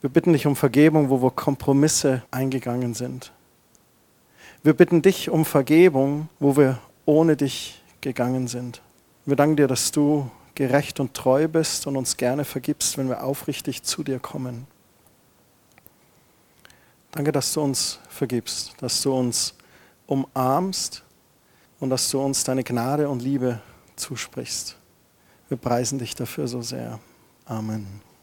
Wir 0.00 0.08
bitten 0.08 0.32
dich 0.32 0.46
um 0.46 0.56
Vergebung, 0.56 1.10
wo 1.10 1.22
wir 1.22 1.30
Kompromisse 1.30 2.22
eingegangen 2.30 2.94
sind. 2.94 3.32
Wir 4.62 4.72
bitten 4.72 5.02
dich 5.02 5.28
um 5.28 5.44
Vergebung, 5.44 6.30
wo 6.40 6.56
wir 6.56 6.78
ohne 7.04 7.36
dich 7.36 7.82
gegangen 8.00 8.48
sind. 8.48 8.80
Wir 9.26 9.36
danken 9.36 9.56
dir, 9.56 9.68
dass 9.68 9.92
du 9.92 10.30
gerecht 10.54 11.00
und 11.00 11.14
treu 11.14 11.48
bist 11.48 11.86
und 11.86 11.96
uns 11.96 12.16
gerne 12.16 12.44
vergibst, 12.44 12.96
wenn 12.98 13.08
wir 13.08 13.24
aufrichtig 13.24 13.82
zu 13.82 14.02
dir 14.02 14.18
kommen. 14.18 14.66
Danke, 17.10 17.32
dass 17.32 17.52
du 17.52 17.60
uns 17.60 17.98
vergibst, 18.08 18.74
dass 18.80 19.00
du 19.02 19.14
uns 19.14 19.54
umarmst 20.06 21.02
und 21.80 21.90
dass 21.90 22.10
du 22.10 22.20
uns 22.20 22.44
deine 22.44 22.64
Gnade 22.64 23.08
und 23.08 23.22
Liebe 23.22 23.60
zusprichst. 23.96 24.76
Wir 25.48 25.56
preisen 25.56 25.98
dich 25.98 26.14
dafür 26.14 26.48
so 26.48 26.62
sehr. 26.62 26.98
Amen. 27.44 28.13